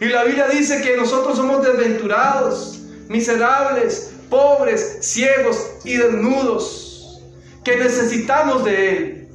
Y 0.00 0.06
la 0.06 0.24
Biblia 0.24 0.48
dice 0.48 0.80
que 0.80 0.96
nosotros 0.96 1.36
somos 1.36 1.62
desventurados, 1.62 2.80
miserables, 3.08 4.14
pobres, 4.28 4.98
ciegos 5.02 5.58
y 5.84 5.96
desnudos, 5.96 7.22
que 7.62 7.76
necesitamos 7.76 8.64
de 8.64 8.88
Él. 8.88 9.28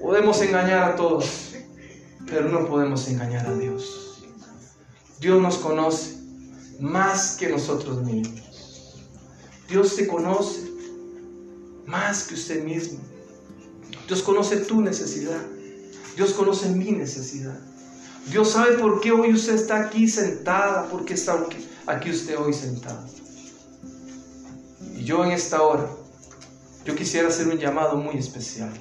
Podemos 0.00 0.42
engañar 0.42 0.82
a 0.82 0.96
todos, 0.96 1.54
pero 2.26 2.48
no 2.48 2.66
podemos 2.66 3.08
engañar 3.08 3.46
a 3.46 3.54
Dios. 3.54 4.24
Dios 5.20 5.40
nos 5.40 5.56
conoce 5.58 6.21
más 6.82 7.36
que 7.36 7.48
nosotros 7.48 8.02
mismos. 8.02 8.98
Dios 9.68 9.94
te 9.94 10.08
conoce 10.08 10.68
más 11.86 12.24
que 12.24 12.34
usted 12.34 12.64
mismo. 12.64 12.98
Dios 14.08 14.20
conoce 14.22 14.56
tu 14.56 14.80
necesidad. 14.80 15.40
Dios 16.16 16.32
conoce 16.32 16.68
mi 16.70 16.90
necesidad. 16.90 17.58
Dios 18.30 18.50
sabe 18.50 18.78
por 18.78 19.00
qué 19.00 19.12
hoy 19.12 19.32
usted 19.32 19.54
está 19.54 19.84
aquí 19.84 20.08
sentada, 20.08 20.88
por 20.88 21.04
qué 21.04 21.14
está 21.14 21.46
aquí 21.86 22.10
usted 22.10 22.36
hoy 22.36 22.52
sentado. 22.52 23.06
Y 24.96 25.04
yo 25.04 25.24
en 25.24 25.30
esta 25.30 25.62
hora, 25.62 25.88
yo 26.84 26.96
quisiera 26.96 27.28
hacer 27.28 27.46
un 27.46 27.58
llamado 27.58 27.96
muy 27.96 28.16
especial 28.16 28.72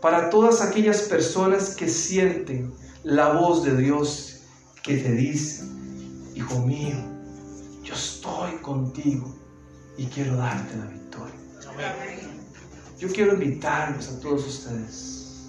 para 0.00 0.30
todas 0.30 0.60
aquellas 0.60 1.02
personas 1.02 1.74
que 1.74 1.88
sienten 1.88 2.72
la 3.02 3.32
voz 3.32 3.64
de 3.64 3.76
Dios 3.76 4.42
que 4.84 4.96
te 4.98 5.10
dice, 5.12 5.64
hijo 6.38 6.60
mío, 6.60 6.96
yo 7.82 7.94
estoy 7.94 8.52
contigo 8.58 9.34
y 9.96 10.06
quiero 10.06 10.36
darte 10.36 10.76
la 10.76 10.86
victoria. 10.86 11.34
Yo 12.96 13.08
quiero 13.08 13.34
invitarlos 13.34 14.08
a 14.08 14.20
todos 14.20 14.46
ustedes 14.46 15.48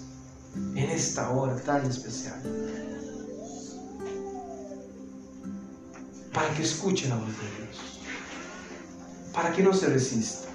en 0.56 0.90
esta 0.90 1.30
hora 1.30 1.54
tan 1.62 1.86
especial 1.86 2.40
para 6.32 6.52
que 6.54 6.62
escuchen 6.62 7.10
la 7.10 7.16
voz 7.16 7.28
de 7.28 7.64
Dios. 7.64 8.00
para 9.32 9.52
que 9.52 9.62
no 9.62 9.72
se 9.72 9.86
resista, 9.86 10.48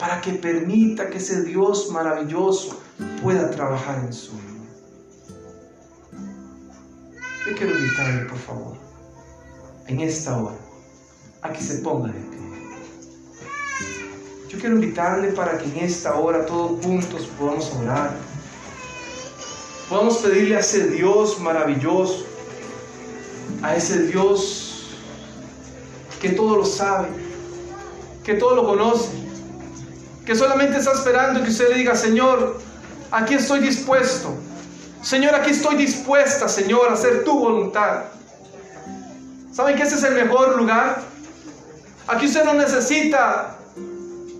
para 0.00 0.20
que 0.20 0.32
permita 0.32 1.08
que 1.10 1.18
ese 1.18 1.44
Dios 1.44 1.90
maravilloso 1.92 2.82
pueda 3.22 3.48
trabajar 3.52 4.04
en 4.04 4.12
su 4.12 4.32
vida. 4.32 4.66
Yo 7.46 7.54
quiero 7.56 7.78
invitarle, 7.78 8.24
por 8.24 8.38
favor, 8.38 8.76
en 9.86 10.00
esta 10.00 10.36
hora, 10.36 10.56
a 11.42 11.52
que 11.52 11.60
se 11.60 11.78
ponga 11.78 12.08
de 12.08 12.20
pie. 12.20 12.40
Yo 14.48 14.58
quiero 14.58 14.76
invitarle 14.76 15.32
para 15.32 15.58
que 15.58 15.64
en 15.64 15.78
esta 15.78 16.14
hora 16.14 16.46
todos 16.46 16.84
juntos 16.84 17.28
podamos 17.38 17.72
orar. 17.74 18.16
Podamos 19.88 20.18
pedirle 20.18 20.56
a 20.56 20.60
ese 20.60 20.88
Dios 20.88 21.40
maravilloso, 21.40 22.24
a 23.62 23.76
ese 23.76 24.06
Dios 24.06 24.96
que 26.20 26.30
todo 26.30 26.56
lo 26.56 26.64
sabe, 26.64 27.08
que 28.22 28.34
todo 28.34 28.54
lo 28.54 28.64
conoce, 28.64 29.10
que 30.24 30.34
solamente 30.34 30.78
está 30.78 30.92
esperando 30.92 31.42
que 31.42 31.50
usted 31.50 31.68
le 31.68 31.76
diga, 31.76 31.94
Señor, 31.94 32.60
aquí 33.10 33.34
estoy 33.34 33.60
dispuesto. 33.60 34.34
Señor, 35.02 35.34
aquí 35.34 35.50
estoy 35.50 35.76
dispuesta, 35.76 36.48
Señor, 36.48 36.88
a 36.88 36.94
hacer 36.94 37.24
tu 37.24 37.38
voluntad. 37.38 38.04
¿Saben 39.54 39.76
que 39.76 39.84
ese 39.84 39.94
es 39.94 40.02
el 40.02 40.14
mejor 40.14 40.56
lugar? 40.56 41.00
Aquí 42.08 42.26
usted 42.26 42.42
no 42.44 42.54
necesita, 42.54 43.56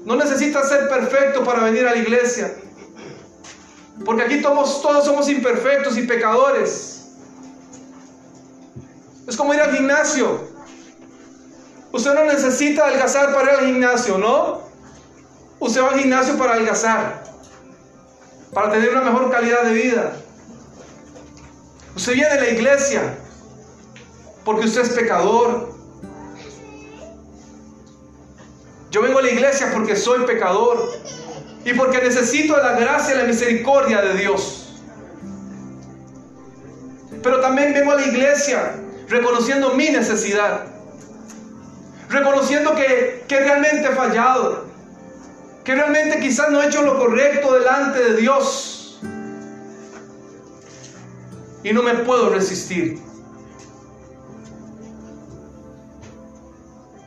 no 0.05 0.17
necesita 0.17 0.67
ser 0.67 0.89
perfecto 0.89 1.45
para 1.45 1.63
venir 1.63 1.87
a 1.87 1.93
la 1.93 1.99
iglesia. 1.99 2.53
Porque 4.05 4.25
aquí 4.25 4.43
todos, 4.43 4.83
todos 4.83 5.05
somos 5.05 5.29
imperfectos 5.29 5.97
y 5.97 6.03
pecadores. 6.03 7.13
Es 9.29 9.37
como 9.37 9.55
ir 9.55 9.61
al 9.61 9.73
gimnasio. 9.73 10.49
Usted 11.93 12.13
no 12.13 12.25
necesita 12.25 12.87
adelgazar 12.87 13.33
para 13.33 13.53
ir 13.53 13.59
al 13.61 13.67
gimnasio, 13.67 14.19
¿no? 14.19 14.63
Usted 15.61 15.81
va 15.81 15.91
al 15.91 16.01
gimnasio 16.01 16.37
para 16.37 16.55
adelgazar, 16.55 17.23
para 18.53 18.73
tener 18.73 18.91
una 18.91 19.03
mejor 19.03 19.31
calidad 19.31 19.63
de 19.63 19.75
vida. 19.75 20.17
Usted 21.95 22.15
viene 22.15 22.31
a 22.31 22.41
la 22.41 22.49
iglesia 22.49 23.19
porque 24.45 24.67
usted 24.67 24.83
es 24.83 24.91
pecador. 24.91 25.75
Yo 28.91 29.03
vengo 29.03 29.19
a 29.19 29.23
la 29.23 29.31
iglesia 29.31 29.71
porque 29.73 29.97
soy 29.97 30.25
pecador 30.25 30.93
y 31.65 31.73
porque 31.75 31.99
necesito 31.99 32.57
la 32.57 32.73
gracia 32.73 33.15
y 33.15 33.19
la 33.19 33.25
misericordia 33.25 34.03
de 34.03 34.15
Dios. 34.15 34.83
Pero 37.23 37.41
también 37.41 37.73
vengo 37.73 37.93
a 37.93 37.97
la 37.97 38.07
iglesia 38.07 38.77
reconociendo 39.09 39.75
mi 39.75 39.89
necesidad, 39.89 40.67
reconociendo 42.11 42.75
que, 42.75 43.25
que 43.27 43.41
realmente 43.41 43.89
he 43.89 43.93
fallado, 43.93 44.65
que 45.65 45.75
realmente 45.75 46.21
quizás 46.21 46.51
no 46.51 46.63
he 46.63 46.67
hecho 46.67 46.83
lo 46.83 46.99
correcto 46.99 47.55
delante 47.55 47.99
de 47.99 48.17
Dios 48.17 49.01
y 51.63 51.73
no 51.73 51.83
me 51.83 51.95
puedo 51.95 52.29
resistir. 52.29 53.01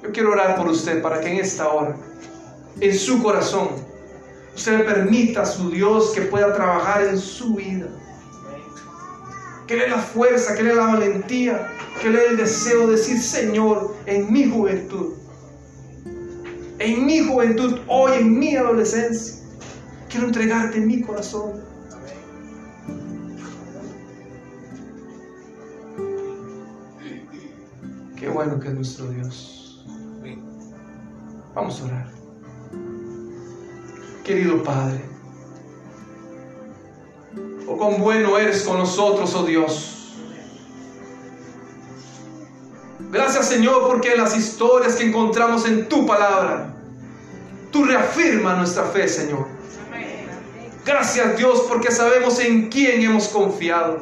Yo 0.08 0.14
quiero 0.14 0.32
orar 0.32 0.55
por 0.55 0.70
usted 0.70 1.01
para 1.01 1.20
que 1.20 1.28
en 1.30 1.39
esta 1.39 1.68
hora, 1.68 1.97
en 2.80 2.97
su 2.97 3.22
corazón, 3.22 3.72
usted 4.55 4.86
permita 4.86 5.41
a 5.41 5.45
su 5.45 5.70
Dios 5.70 6.12
que 6.16 6.22
pueda 6.22 6.53
trabajar 6.55 7.03
en 7.03 7.18
su 7.18 7.55
vida. 7.55 7.88
Que 9.68 9.76
le 9.76 9.84
dé 9.84 9.89
la 9.89 9.97
fuerza, 9.97 10.55
que 10.55 10.64
le 10.64 10.70
dé 10.70 10.76
la 10.76 10.86
valentía, 10.86 11.68
que 12.01 12.10
le 12.10 12.20
dé 12.20 12.28
el 12.28 12.38
deseo 12.38 12.88
de 12.88 12.93
decir, 12.93 13.20
Señor, 13.20 13.97
en 14.05 14.32
mi 14.32 14.49
juventud, 14.49 15.16
en 16.80 17.05
mi 17.05 17.28
juventud, 17.28 17.82
hoy 17.88 18.14
en 18.20 18.39
mi 18.39 18.55
adolescencia, 18.55 19.43
quiero 20.10 20.28
entregarte 20.28 20.80
mi 20.80 21.01
corazón. 21.01 21.62
Qué 28.18 28.30
bueno 28.30 28.58
que 28.58 28.70
es 28.70 28.74
nuestro 28.74 29.10
Dios. 29.10 29.66
Vamos 31.58 31.82
a 31.82 31.86
orar. 31.86 32.05
Querido 34.24 34.62
Padre, 34.62 35.01
oh 37.68 37.76
cuán 37.76 37.99
bueno 37.99 38.38
eres 38.38 38.62
con 38.62 38.78
nosotros, 38.78 39.34
oh 39.34 39.43
Dios. 39.43 40.14
Gracias 43.12 43.47
Señor 43.47 43.88
porque 43.88 44.16
las 44.16 44.38
historias 44.38 44.97
que 44.97 45.05
encontramos 45.05 45.66
en 45.66 45.89
tu 45.89 46.05
palabra, 46.05 46.76
tú 47.72 47.86
reafirmas 47.86 48.55
nuestra 48.60 48.84
fe, 48.84 49.08
Señor. 49.08 49.47
Gracias 50.86 51.38
Dios 51.38 51.66
porque 51.68 51.89
sabemos 51.89 52.39
en 52.39 52.70
quién 52.70 53.01
hemos 53.01 53.30
confiado. 53.30 53.97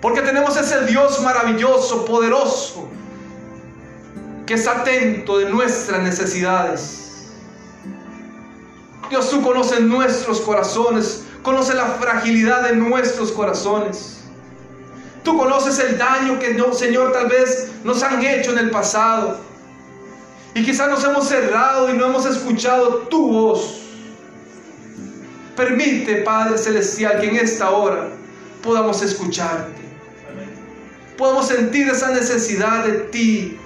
Porque 0.00 0.20
tenemos 0.20 0.56
ese 0.56 0.84
Dios 0.86 1.22
maravilloso, 1.22 2.04
poderoso, 2.04 2.88
que 4.46 4.54
está 4.54 4.80
atento 4.80 5.38
de 5.38 5.50
nuestras 5.50 6.02
necesidades. 6.02 7.30
Dios, 9.08 9.30
tú 9.30 9.42
conoces 9.42 9.80
nuestros 9.80 10.40
corazones, 10.40 11.24
conoces 11.42 11.74
la 11.74 11.86
fragilidad 11.86 12.68
de 12.68 12.76
nuestros 12.76 13.32
corazones. 13.32 14.20
Tú 15.22 15.38
conoces 15.38 15.78
el 15.78 15.96
daño 15.96 16.38
que, 16.38 16.54
no, 16.54 16.74
Señor, 16.74 17.12
tal 17.12 17.28
vez 17.28 17.70
nos 17.82 18.02
han 18.02 18.22
hecho 18.24 18.52
en 18.52 18.58
el 18.58 18.70
pasado. 18.70 19.38
Y 20.54 20.64
quizás 20.64 20.88
nos 20.88 21.02
hemos 21.04 21.28
cerrado 21.28 21.92
y 21.92 21.96
no 21.96 22.06
hemos 22.06 22.26
escuchado 22.26 22.98
tu 23.08 23.32
voz. 23.32 23.80
Permite, 25.56 26.16
Padre 26.16 26.58
Celestial, 26.58 27.20
que 27.20 27.28
en 27.28 27.36
esta 27.36 27.70
hora 27.70 28.08
podamos 28.62 29.02
escucharte. 29.02 29.82
Podamos 31.16 31.48
sentir 31.48 31.88
esa 31.88 32.10
necesidad 32.10 32.84
de 32.84 32.92
ti. 33.10 33.58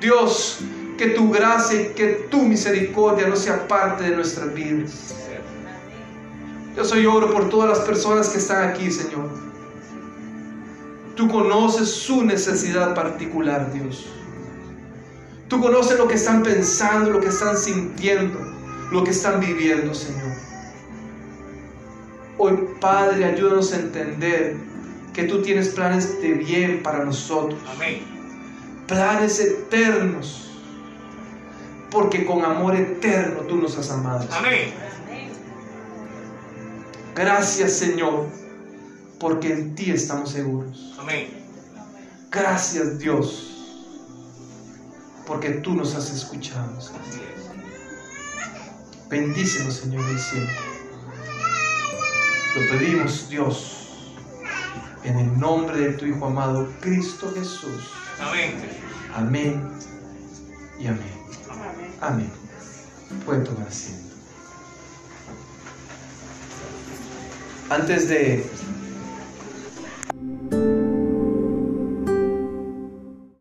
Dios, 0.00 0.60
que 0.96 1.08
tu 1.10 1.30
gracia 1.30 1.82
y 1.82 1.94
que 1.94 2.26
tu 2.30 2.42
misericordia 2.42 3.28
no 3.28 3.36
sea 3.36 3.66
parte 3.66 4.04
de 4.04 4.16
nuestras 4.16 4.52
vidas. 4.52 5.14
Yo 6.76 6.84
soy 6.84 7.06
oro 7.06 7.32
por 7.32 7.48
todas 7.48 7.68
las 7.70 7.86
personas 7.86 8.28
que 8.28 8.38
están 8.38 8.68
aquí, 8.68 8.90
Señor. 8.90 9.30
Tú 11.16 11.28
conoces 11.28 11.88
su 11.90 12.24
necesidad 12.24 12.94
particular, 12.94 13.72
Dios. 13.72 14.06
Tú 15.48 15.60
conoces 15.60 15.98
lo 15.98 16.06
que 16.06 16.14
están 16.14 16.42
pensando, 16.42 17.10
lo 17.10 17.20
que 17.20 17.28
están 17.28 17.56
sintiendo, 17.56 18.38
lo 18.92 19.02
que 19.02 19.10
están 19.10 19.40
viviendo, 19.40 19.94
Señor. 19.94 20.32
Hoy, 22.36 22.68
Padre, 22.80 23.24
ayúdanos 23.24 23.72
a 23.72 23.80
entender 23.80 24.56
que 25.12 25.24
tú 25.24 25.42
tienes 25.42 25.70
planes 25.70 26.20
de 26.22 26.34
bien 26.34 26.82
para 26.84 27.04
nosotros. 27.04 27.58
Amén. 27.74 28.17
Planes 28.88 29.38
eternos. 29.38 30.50
Porque 31.90 32.26
con 32.26 32.44
amor 32.44 32.74
eterno 32.74 33.42
tú 33.42 33.56
nos 33.56 33.78
has 33.78 33.90
amado. 33.90 34.26
Amén. 34.32 34.74
Gracias, 37.14 37.72
Señor, 37.72 38.26
porque 39.18 39.52
en 39.52 39.74
ti 39.74 39.90
estamos 39.90 40.30
seguros. 40.30 40.94
Amén. 40.98 41.38
Gracias, 42.30 42.98
Dios, 43.00 43.56
porque 45.26 45.50
tú 45.50 45.74
nos 45.74 45.96
has 45.96 46.10
escuchado. 46.10 46.78
Así 46.78 46.92
es. 46.92 47.48
Bendícenos, 49.08 49.74
Señor 49.74 50.06
del 50.06 50.20
cielo. 50.20 50.46
Lo 52.54 52.78
pedimos, 52.78 53.28
Dios, 53.28 53.88
en 55.02 55.18
el 55.18 55.40
nombre 55.40 55.80
de 55.80 55.92
tu 55.94 56.06
Hijo 56.06 56.26
amado, 56.26 56.68
Cristo 56.80 57.32
Jesús. 57.34 57.97
Amén. 58.20 58.54
Amén 59.14 59.68
y 60.78 60.86
amén. 60.86 61.18
Amén. 62.00 62.30
Pueden 63.24 63.44
tomar 63.44 63.66
asiento. 63.68 64.14
Antes 67.70 68.08
de 68.08 68.44